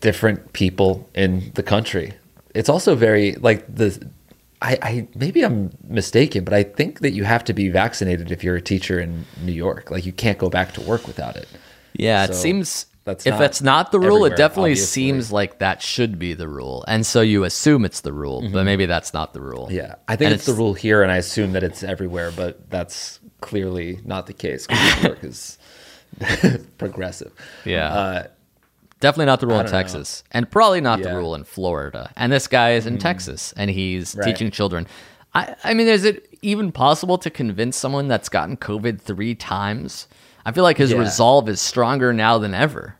[0.01, 2.13] different people in the country.
[2.58, 4.10] It's also very like the
[4.62, 8.43] I, I maybe I'm mistaken, but I think that you have to be vaccinated if
[8.43, 9.91] you're a teacher in New York.
[9.91, 11.47] Like you can't go back to work without it.
[11.93, 15.03] Yeah, it seems that's if that's not the rule, it definitely obviously.
[15.03, 18.64] seems like that should be the rule, and so you assume it's the rule, but
[18.64, 19.68] maybe that's not the rule.
[19.68, 19.78] Mm-hmm.
[19.78, 22.70] Yeah, I think And it's, the rule here, and I assume that it's everywhere, but
[22.70, 25.58] that's clearly not the case because New York is
[26.78, 27.32] progressive.
[27.66, 27.93] Yeah.
[27.93, 28.28] Uh,
[28.99, 29.77] Definitely not the rule in don't know.
[29.79, 32.11] Texas, and probably not the rule in Florida.
[32.15, 32.99] And this guy is in hmm.
[32.99, 34.25] Texas, and he's Right.
[34.25, 34.87] teaching children.
[35.35, 40.07] I, I mean, is it even possible to convince someone that's gotten COVID three times?
[40.45, 40.97] I feel like his Yeah.
[40.99, 42.95] resolve is stronger now than ever.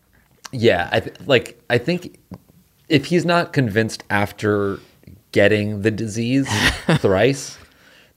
[0.52, 2.20] Yeah, I th- like I think
[2.90, 4.80] if he's not convinced after
[5.32, 6.48] getting the disease
[7.00, 7.58] thrice,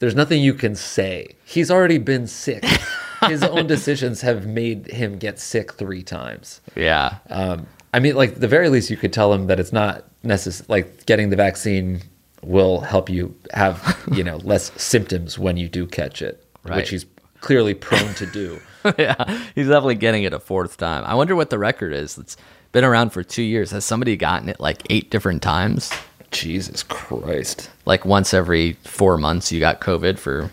[0.01, 1.29] there's nothing you can say.
[1.45, 2.65] He's already been sick.
[3.27, 6.61] His own decisions have made him get sick three times.
[6.75, 7.19] Yeah.
[7.29, 10.67] Um, I mean, like the very least, you could tell him that it's not necessary.
[10.69, 12.03] Like getting the vaccine
[12.43, 16.45] will help you have you know less symptoms when you do catch it.
[16.63, 16.77] Right.
[16.77, 17.07] which he's
[17.41, 18.61] clearly prone to do.
[18.99, 21.05] yeah, he's definitely getting it a fourth time.
[21.05, 22.19] I wonder what the record is.
[22.19, 22.37] It's
[22.73, 23.71] been around for two years.
[23.71, 25.91] Has somebody gotten it like eight different times?
[26.31, 27.71] Jesus Christ.
[27.87, 30.51] Like once every four months, you got COVID for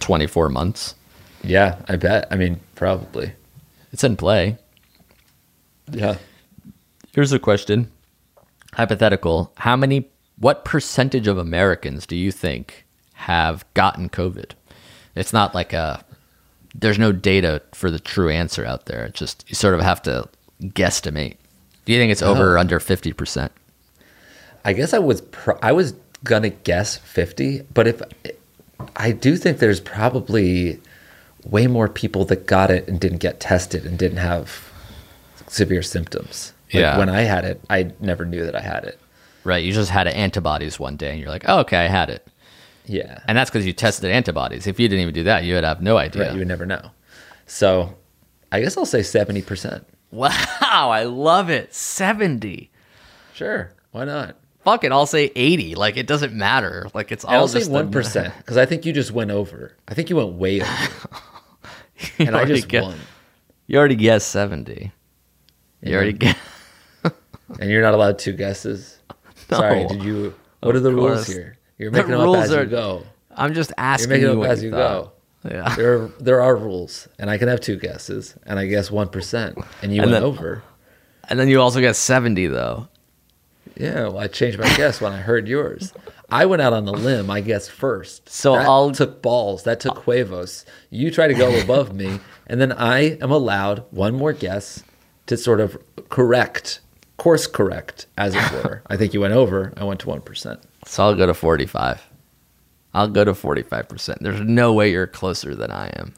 [0.00, 0.94] 24 months.
[1.42, 2.28] Yeah, I bet.
[2.30, 3.32] I mean, probably.
[3.92, 4.58] It's in play.
[5.90, 6.18] Yeah.
[7.12, 7.90] Here's a question
[8.74, 9.52] hypothetical.
[9.56, 10.08] How many,
[10.38, 14.52] what percentage of Americans do you think have gotten COVID?
[15.14, 16.04] It's not like a,
[16.74, 19.04] there's no data for the true answer out there.
[19.06, 20.28] It's just, you sort of have to
[20.62, 21.36] guesstimate.
[21.86, 22.60] Do you think it's over or oh.
[22.60, 23.50] under 50%?
[24.64, 25.22] I guess I was
[25.62, 28.02] I was gonna guess fifty, but if
[28.96, 30.80] I do think there's probably
[31.44, 34.70] way more people that got it and didn't get tested and didn't have
[35.46, 36.52] severe symptoms.
[36.72, 36.98] Like Yeah.
[36.98, 38.98] When I had it, I never knew that I had it.
[39.44, 39.64] Right.
[39.64, 42.26] You just had antibodies one day and you're like, oh, okay, I had it.
[42.84, 43.20] Yeah.
[43.26, 44.66] And that's because you tested antibodies.
[44.66, 46.24] If you didn't even do that, you would have no idea.
[46.24, 46.32] Right.
[46.32, 46.90] You would never know.
[47.46, 47.94] So
[48.52, 49.86] I guess I'll say seventy percent.
[50.10, 50.30] Wow,
[50.70, 51.74] I love it.
[51.74, 52.70] 70.
[53.34, 53.72] Sure.
[53.90, 54.36] Why not?
[54.64, 55.74] Fuck it, I'll say 80.
[55.74, 56.88] Like, it doesn't matter.
[56.94, 59.30] Like, it's all I'll say just a- one percent because I think you just went
[59.30, 59.76] over.
[59.86, 60.72] I think you went way over,
[62.18, 62.98] and I already just won.
[63.66, 64.92] You already guessed 70.
[65.82, 66.16] You already Yeah.
[66.18, 66.38] guessed.
[67.60, 68.98] And you're not allowed two guesses.
[69.48, 70.34] Sorry, did you?
[70.60, 71.56] What are the rules here?
[71.78, 73.04] You're The making them up rules as you go.
[73.34, 75.12] I'm just You're asking making you up as you thought.
[75.44, 75.48] go.
[75.50, 75.74] Yeah.
[75.76, 79.08] There are, there are rules, and I can have two guesses, and I guess one
[79.08, 80.62] percent, and you And went then- over.
[81.30, 82.88] And then you also get 70, though.
[83.76, 85.92] Yeah, well, I changed my guess when I heard yours.
[86.30, 87.30] I went out on the limb.
[87.30, 88.28] I guess, first.
[88.28, 89.62] So that I'll- took balls.
[89.64, 90.64] That took huevos.
[90.90, 94.82] You try to go above me, and then I am allowed one more guess
[95.26, 95.76] to sort of
[96.08, 96.80] correct,
[97.16, 98.82] course correct, as it were.
[98.88, 99.72] I think you went over.
[99.76, 100.60] I went to one percent.
[100.86, 102.02] So I'll go to 45.
[102.94, 104.18] I'll go to 45%.
[104.20, 106.14] There's no way you're closer than I am.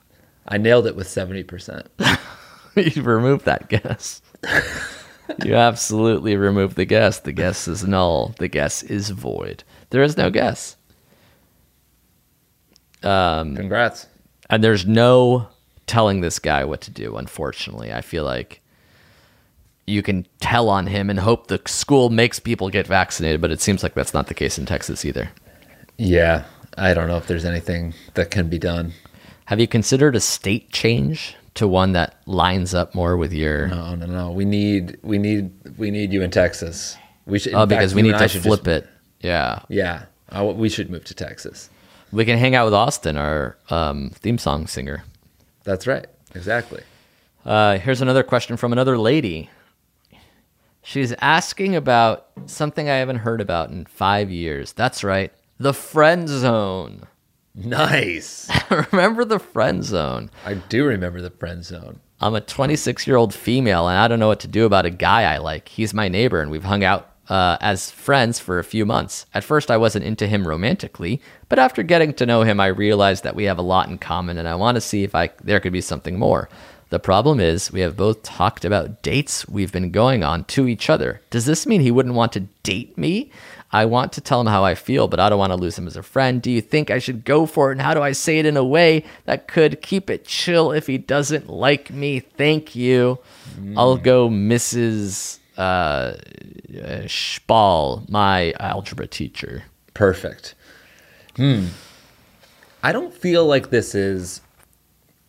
[0.47, 1.87] I nailed it with seventy percent.
[2.77, 4.23] you removed that guess.
[5.45, 7.21] you absolutely removed the guess.
[7.21, 8.35] The guess is null.
[8.39, 9.63] The guess is void.
[9.91, 10.77] There is no guess.
[13.03, 14.07] Um, Congrats.
[14.49, 15.49] and there's no
[15.87, 17.93] telling this guy what to do, unfortunately.
[17.93, 18.61] I feel like
[19.87, 23.61] you can tell on him and hope the school makes people get vaccinated, but it
[23.61, 25.31] seems like that's not the case in Texas either.
[25.97, 26.45] Yeah,
[26.77, 28.93] I don't know if there's anything that can be done.
[29.47, 33.95] Have you considered a state change to one that lines up more with your No,
[33.97, 34.31] no, no.
[34.31, 36.97] We need, we need, we need you in Texas.
[37.27, 37.55] We should.
[37.55, 38.89] Oh, fact, because we need to flip just- it.
[39.21, 39.61] Yeah.
[39.69, 41.71] Yeah, I, we should move to Texas.
[42.13, 45.05] We can hang out with Austin, our um, theme song singer.
[45.65, 46.07] That's right.
[46.35, 46.83] Exactly.
[47.45, 49.49] Uh, here's another question from another lady.
[50.83, 54.73] She's asking about something I haven't heard about in five years.
[54.73, 57.07] That's right, the friend zone.
[57.55, 58.49] Nice.
[58.93, 60.31] Remember the friend zone?
[60.47, 62.01] I do remember the friend zone.
[62.21, 64.91] I'm a 26 year old female and I don't know what to do about a
[64.91, 65.69] guy I like.
[65.69, 69.25] He's my neighbor and we've hung out uh, as friends for a few months.
[69.33, 73.23] At first, I wasn't into him romantically, but after getting to know him, I realized
[73.25, 75.61] that we have a lot in common and I want to see if I there
[75.61, 76.51] could be something more.
[76.91, 80.91] The problem is, we have both talked about dates we've been going on to each
[80.91, 81.21] other.
[81.31, 83.31] Does this mean he wouldn't want to date me?
[83.73, 85.87] I want to tell him how I feel, but I don't want to lose him
[85.87, 86.43] as a friend.
[86.43, 87.75] Do you think I should go for it?
[87.75, 90.89] And how do I say it in a way that could keep it chill if
[90.89, 92.19] he doesn't like me?
[92.19, 93.21] Thank you.
[93.77, 95.39] I'll go Mrs.
[95.61, 96.17] Uh,
[97.07, 99.65] Spall, my algebra teacher.
[99.95, 100.55] Perfect.
[101.37, 101.67] Hmm.
[102.83, 104.41] I don't feel like this is.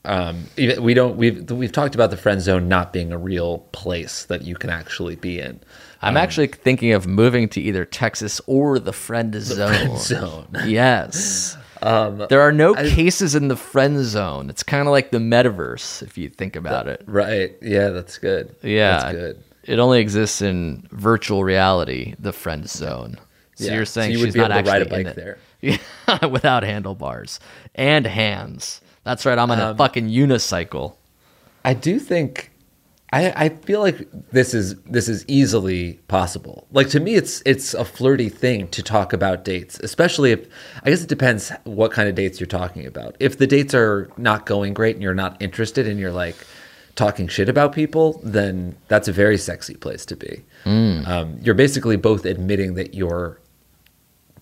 [0.06, 1.18] Um, even- we don't.
[1.18, 4.70] We've we've talked about the friend zone not being a real place that you can
[4.70, 5.60] actually be in.
[6.02, 9.68] I'm actually thinking of moving to either Texas or the friend zone.
[9.76, 10.48] friend zone.
[10.66, 11.56] Yes.
[11.82, 14.50] there are no cases in the friend zone.
[14.50, 17.04] It's kind of like the metaverse, if you think about it.
[17.06, 17.56] Right.
[17.62, 18.56] Yeah, that's good.
[18.64, 19.00] Yeah.
[19.00, 19.44] That's good.
[19.64, 23.18] It only exists in virtual reality, the friend zone.
[23.56, 25.08] So Yeah, you're so saying you would she's not to ride a actually in bike
[25.08, 25.16] it.
[25.16, 25.38] there.
[25.62, 27.40] Yeah, without handlebars
[27.76, 28.82] and hands.
[29.04, 29.38] That's right.
[29.38, 30.96] I'm on Um, a fucking unicycle.
[31.64, 32.50] I do think
[33.14, 36.66] I, I feel like this is this is easily possible.
[36.72, 40.48] Like to me it's it's a flirty thing to talk about dates, especially if
[40.84, 43.16] I guess it depends what kind of dates you're talking about.
[43.20, 46.38] If the dates are not going great and you're not interested and you're like
[47.02, 50.44] talking shit about people, then that's a very sexy place to be.
[50.66, 53.40] Um, you're basically both admitting that you're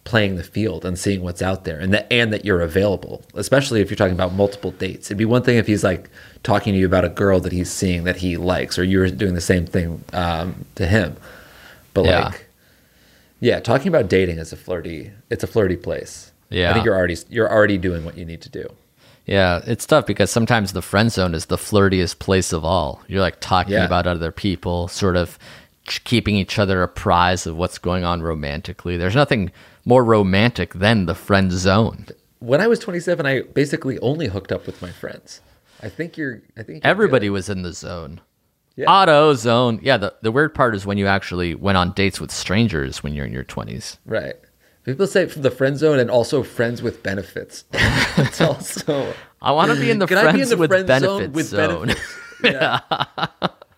[0.03, 3.79] playing the field and seeing what's out there and that and that you're available especially
[3.79, 5.07] if you're talking about multiple dates.
[5.07, 6.09] It'd be one thing if he's like
[6.41, 9.35] talking to you about a girl that he's seeing that he likes or you're doing
[9.35, 11.15] the same thing um, to him.
[11.93, 12.25] But Yeah.
[12.25, 12.45] like
[13.39, 16.31] yeah talking about dating is a flirty it's a flirty place.
[16.49, 16.71] Yeah.
[16.71, 18.65] I think you're already you're already doing what you need to do
[19.29, 23.01] Yeah, it's tough because sometimes the friend zone is the flirtiest place of all.
[23.07, 23.85] You're like talking Yeah.
[23.85, 25.37] about other people, sort of
[25.85, 28.97] keeping each other apprised of what's going on romantically.
[28.97, 29.51] There's nothing
[29.85, 32.07] more romantic than the friend zone.
[32.39, 35.41] When I was 27, I basically only hooked up with my friends.
[35.83, 36.41] I think you're.
[36.57, 37.33] I think you're Everybody good.
[37.33, 38.21] was in the zone.
[38.75, 38.89] Yeah.
[38.89, 39.79] Auto zone.
[39.83, 43.13] Yeah, the, the weird part is when you actually went on dates with strangers when
[43.13, 43.97] you're in your 20s.
[44.05, 44.35] right.
[44.83, 47.65] People say from the friend zone and also friends with benefits.
[47.73, 49.13] it's also.
[49.41, 51.87] I want to be in the friends in the with friend zone benefits with zone.
[51.87, 52.15] benefits?
[52.41, 52.79] Yeah.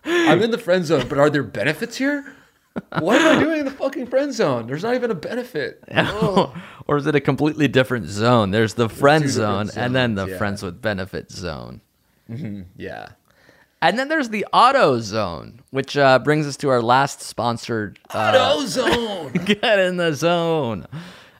[0.04, 2.32] I'm in the friend zone, but are there benefits here?
[3.00, 4.68] What am I doing in the fucking friend zone?
[4.68, 5.82] There's not even a benefit.
[5.90, 6.06] Ugh.
[6.22, 6.62] Oh.
[6.86, 8.52] or is it a completely different zone?
[8.52, 10.38] There's the friend zone different and then the yeah.
[10.38, 11.80] friends with benefits zone.
[12.30, 12.62] Mm-hmm.
[12.76, 13.08] yeah.
[13.82, 18.32] And then there's the auto zone, which uh, brings us to our last sponsored uh,
[18.34, 19.32] Auto zone.
[19.44, 20.86] get in the zone.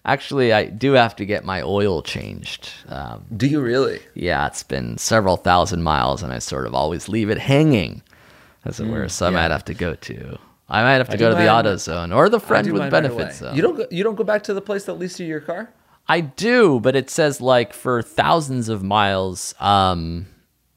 [0.05, 2.68] Actually, I do have to get my oil changed.
[2.88, 4.01] Um, Do you really?
[4.14, 8.03] yeah, it's been several thousand miles, and I sort of always leave it hanging,
[8.64, 9.09] as it were.
[9.09, 10.38] So I might have to go to.
[10.68, 12.82] I might have to I go to the mine- auto zone or the friend with
[12.82, 13.55] right benefits zone.
[13.55, 13.76] You don't.
[13.76, 15.70] Go, you don't go back to the place that leased you your car.
[16.09, 20.26] I do, but it says like for thousands of miles, um,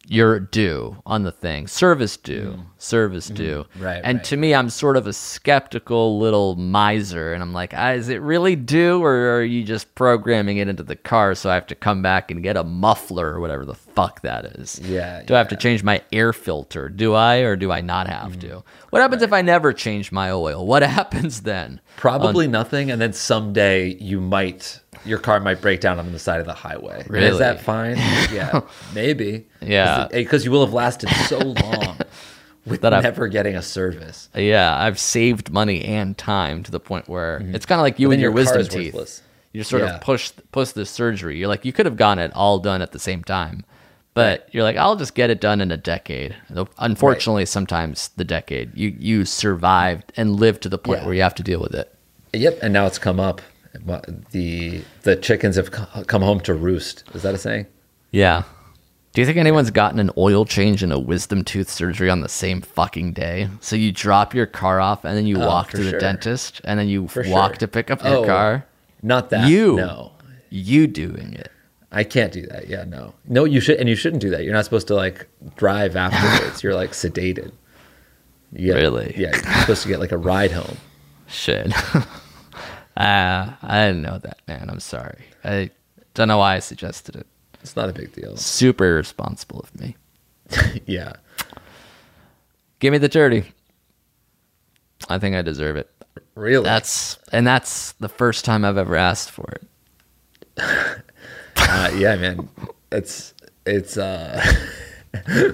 [0.08, 1.68] you're due on the thing.
[1.68, 2.66] Service due, mm.
[2.86, 3.66] Service due.
[3.78, 3.84] Mm.
[3.84, 4.24] Right, And right.
[4.26, 8.22] to me, I'm sort of a skeptical little miser, and I'm like, ah, is it
[8.22, 11.76] really due, or are you just programming it into the car so I have to
[11.76, 14.80] come back and get a muffler or whatever the fuck that is?
[14.84, 16.90] Yeah, Do I have to change my air filter?
[16.90, 18.42] Do I, or do I not have Mm.
[18.42, 18.64] to?
[18.90, 20.66] What happens if I never change my oil?
[20.66, 21.82] What happens then?
[21.98, 26.40] Probably nothing, and then someday you might your car might break down on the side
[26.40, 27.06] of the highway.
[27.08, 27.28] Really?
[27.28, 27.96] Is that fine?
[28.34, 28.62] yeah,
[28.96, 29.46] maybe.
[29.62, 30.08] Yeah.
[30.12, 31.98] because you will have lasted so long
[32.66, 34.30] with That I've- never getting a service.
[34.36, 37.56] Yeah, I've saved money and time to the point where mm-hmm.
[37.56, 38.94] it's kind of like you and your, your wisdom teeth.
[38.94, 39.22] worthless.
[39.54, 39.96] You sort Yeah.
[39.96, 41.38] of push push the surgery.
[41.38, 43.64] You're like you could have gotten it all done at the same time,
[44.14, 46.36] but you're like I'll just get it done in a decade.
[46.78, 51.06] Unfortunately, sometimes the decade you you survived and lived to the point Yeah.
[51.06, 51.94] where you have to deal with it.
[52.34, 53.42] Yep, and now it's come up.
[54.32, 57.04] The the chickens have come home to roost.
[57.14, 57.68] Is that a saying?
[58.12, 58.44] Yeah.
[59.16, 62.28] Do you think anyone's gotten an oil change and a wisdom tooth surgery on the
[62.30, 63.48] same fucking day?
[63.62, 66.00] So you drop your car off and then you Oh, walk to the sure.
[66.00, 67.60] dentist and then you For walk sure.
[67.60, 68.66] to pick up your Oh, car.
[69.02, 69.48] Not that.
[69.50, 69.78] You.
[69.78, 70.12] No,
[70.50, 71.50] You doing it.
[71.94, 72.68] I can't do that.
[72.68, 73.46] Yeah, no, no.
[73.46, 74.44] You should, and you shouldn't do that.
[74.44, 76.62] You're not supposed to like drive afterwards.
[76.64, 77.54] You're like sedated.
[78.54, 79.14] Get- Really?
[79.18, 80.78] Yeah, you're supposed to get like a ride home.
[81.28, 81.72] Shit.
[82.98, 84.70] Ah, I didn't know that, man.
[84.70, 85.26] I'm sorry.
[85.44, 85.70] I
[86.14, 87.28] don't know why I suggested it.
[87.66, 88.38] It's not a big deal.
[88.38, 89.96] Super irresponsible of me.
[90.86, 91.14] Yeah.
[92.78, 93.46] Give me the dirty.
[95.10, 95.90] I think I deserve it.
[96.36, 96.64] Really?
[96.64, 99.68] That's and that's the first time I've ever asked for it.
[101.58, 102.50] uh, yeah, man.
[102.92, 103.34] It's
[103.66, 104.40] it's uh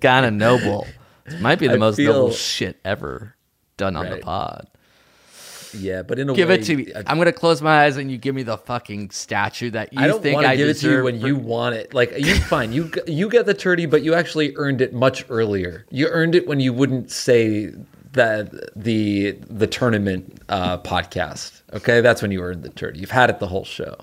[0.00, 0.86] Kind of noble.
[1.26, 3.34] It might be the I most feel- noble shit ever
[3.76, 4.68] done on the pod.
[5.74, 6.36] Yeah, but in a way.
[6.36, 6.92] Give way, it to me.
[6.94, 10.00] I, I'm gonna close my eyes and you give me the fucking statue that you
[10.00, 11.94] I don't think I give it to you deserve when for- you want it.
[11.94, 12.72] Like you, fine.
[12.72, 15.86] You you get the turdy, but you actually earned it much earlier.
[15.90, 17.72] You earned it when you wouldn't say
[18.12, 21.62] that the the tournament uh, podcast.
[21.72, 22.96] Okay, that's when you earned the turdy.
[22.96, 23.96] You've had it the whole show.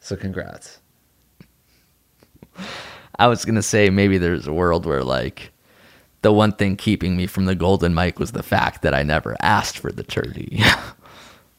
[0.00, 0.80] So congrats.
[3.18, 5.52] I was gonna say maybe there's a world where like
[6.26, 9.36] the one thing keeping me from the golden mic was the fact that I never
[9.40, 10.60] asked for the turdy.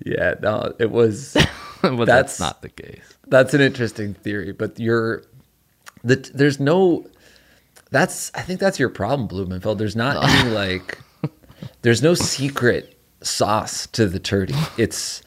[0.05, 1.35] Yeah, no, it was.
[1.83, 3.01] but That's- that's not the case.
[3.29, 5.23] That's an interesting theory, but you're
[6.05, 7.07] the there's no
[7.91, 9.79] that's I think that's your problem, Blumenfeld.
[9.79, 10.99] There's not any like
[11.81, 14.55] there's no secret sauce to the turdy.
[14.79, 15.23] It's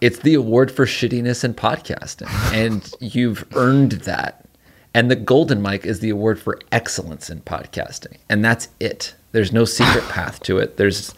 [0.00, 2.28] it's the award for shittiness in podcasting.
[2.52, 4.44] And you've earned that.
[4.92, 8.16] And the golden mic is the award for excellence in podcasting.
[8.28, 9.14] And that's it.
[9.32, 10.76] There's no secret path to it.
[10.76, 11.14] There's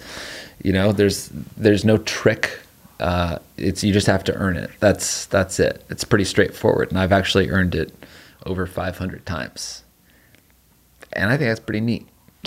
[0.62, 2.61] you know, there's there's no trick
[3.03, 4.70] uh, it's you just have to earn it.
[4.78, 5.85] That's that's it.
[5.91, 7.93] It's pretty straightforward, and I've actually earned it
[8.47, 9.83] over 500 times,
[11.12, 12.09] and I think that's pretty neat.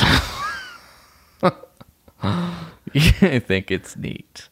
[2.24, 4.48] I think it's neat.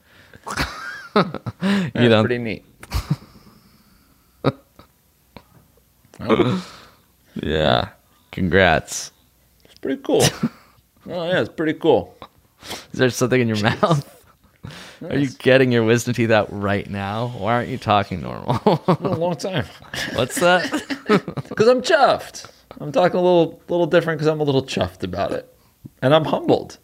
[1.15, 2.65] you pretty neat.
[7.35, 7.89] Yeah.
[8.31, 9.11] Congrats.
[9.63, 10.23] It's pretty cool.
[11.07, 12.15] oh yeah, it's pretty cool.
[12.91, 14.09] Is there something in your mouth?
[15.03, 17.27] Are you getting your wisdom teeth out right now?
[17.37, 18.81] Why aren't you talking normal?
[18.87, 19.65] A long time
[20.13, 20.71] What's that?
[21.49, 22.49] because I'm chuffed.
[22.79, 25.53] I'm talking a little little different because I'm a little chuffed about it,
[26.01, 26.79] and I'm humbled.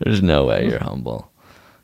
[0.00, 1.31] There's no way you're humble.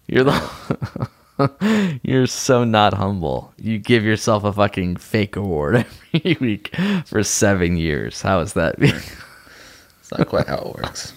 [0.09, 1.09] You're the
[2.02, 3.52] You're so not humble.
[3.59, 6.74] You give yourself a fucking fake award every week
[7.06, 8.22] for seven years.
[8.22, 8.76] How is that?
[8.78, 11.12] It's not quite how it works.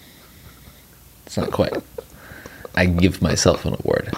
[1.26, 1.72] It's not quite.
[2.74, 4.10] I give myself an award.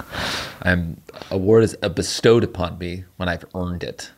[0.63, 1.01] I'm
[1.31, 4.11] award is bestowed upon me when I've earned it.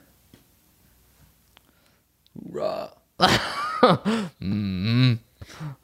[2.52, 2.92] Hoorah.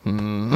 [0.04, 0.54] Mm-hmm.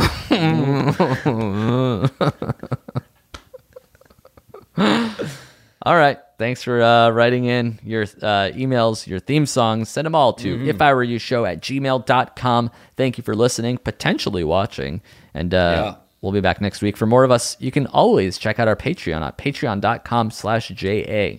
[5.82, 6.18] all right.
[6.38, 9.88] Thanks for uh, writing in your uh, emails, your theme songs.
[9.88, 12.70] Send them all to if I were you show at gmail.com.
[12.96, 15.00] Thank you for listening, potentially watching.
[15.32, 15.94] And uh, Yeah.
[16.20, 17.56] we'll be back next week for more of us.
[17.58, 21.38] You can always check out our Patreon at patreon.com slash JA.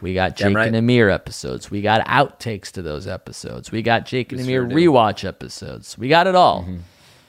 [0.00, 0.66] We got Jake right.
[0.66, 1.70] and Amir episodes.
[1.70, 3.70] We got outtakes to those episodes.
[3.70, 5.96] We got Jake and Amir sure rewatch episodes.
[5.96, 6.66] We got it all.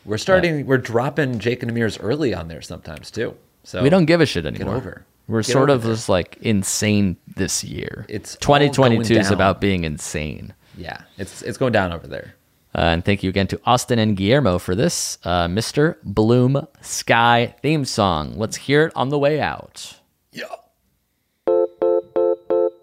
[0.03, 0.65] We're starting.
[0.65, 3.35] We're dropping Jake and Amir's early on there sometimes too.
[3.63, 4.75] So We don't give a shit anymore.
[4.75, 5.05] Get over.
[5.27, 5.93] We're Get sort of there.
[5.93, 8.05] just like insane this year.
[8.07, 10.53] It's 2022 going is about being insane.
[10.77, 12.35] Yeah, it's it's going down over there.
[12.75, 15.97] Uh, and thank you again to Austin and Guillermo for this uh, Mr.
[16.03, 18.35] Bloom Sky theme song.
[18.37, 19.99] Let's hear it on the way out.
[20.31, 20.45] Yeah.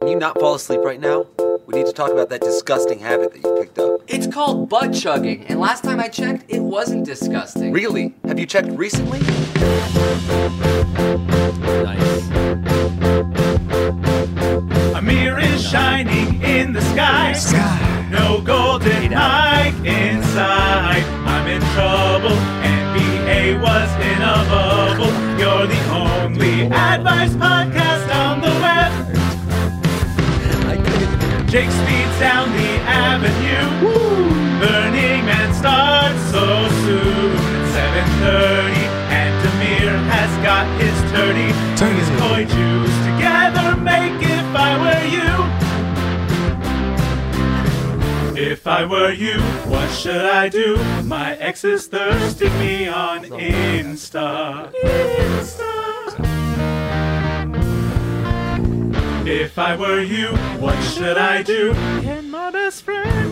[0.01, 1.26] Can you not fall asleep right now?
[1.66, 4.03] We need to talk about that disgusting habit that you picked up.
[4.07, 7.72] It's called butt chugging, and last time I checked, it wasn't disgusting.
[7.72, 8.14] Really?
[8.26, 9.20] Have you checked recently?
[16.55, 17.34] In the sky.
[18.11, 21.02] No golden mic inside.
[21.26, 25.12] I'm in trouble, and BA was in a bubble.
[25.40, 28.92] You're the only advice podcast on the web.
[31.50, 33.68] Jake speeds down the avenue.
[34.61, 36.46] Burning Man starts so
[36.84, 37.36] soon.
[37.59, 38.84] At 7:30,
[39.18, 41.50] and Demir has got his turdy.
[41.76, 42.11] Turn his
[42.55, 42.84] juice
[48.65, 49.39] If I were you,
[49.69, 50.79] what should I do?
[51.03, 54.73] My ex is thirsting me on Insta.
[54.73, 56.09] Insta.
[59.27, 61.75] If I were you, what should I do?
[61.75, 63.24] Can my best friend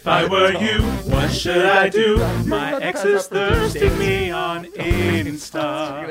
[0.00, 0.80] If I were you,
[1.12, 2.16] what should I do?
[2.46, 6.08] My ex is thirsting me on Insta.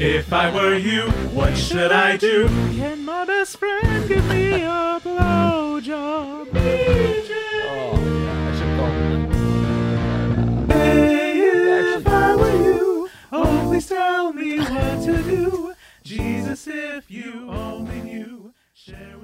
[0.00, 2.46] If I were you, what should I do?
[2.76, 6.50] Can my best friend give me a blowjob?
[11.96, 15.74] If I were you, oh please tell me what to do.
[16.04, 19.23] Jesus, if you only knew, share with me.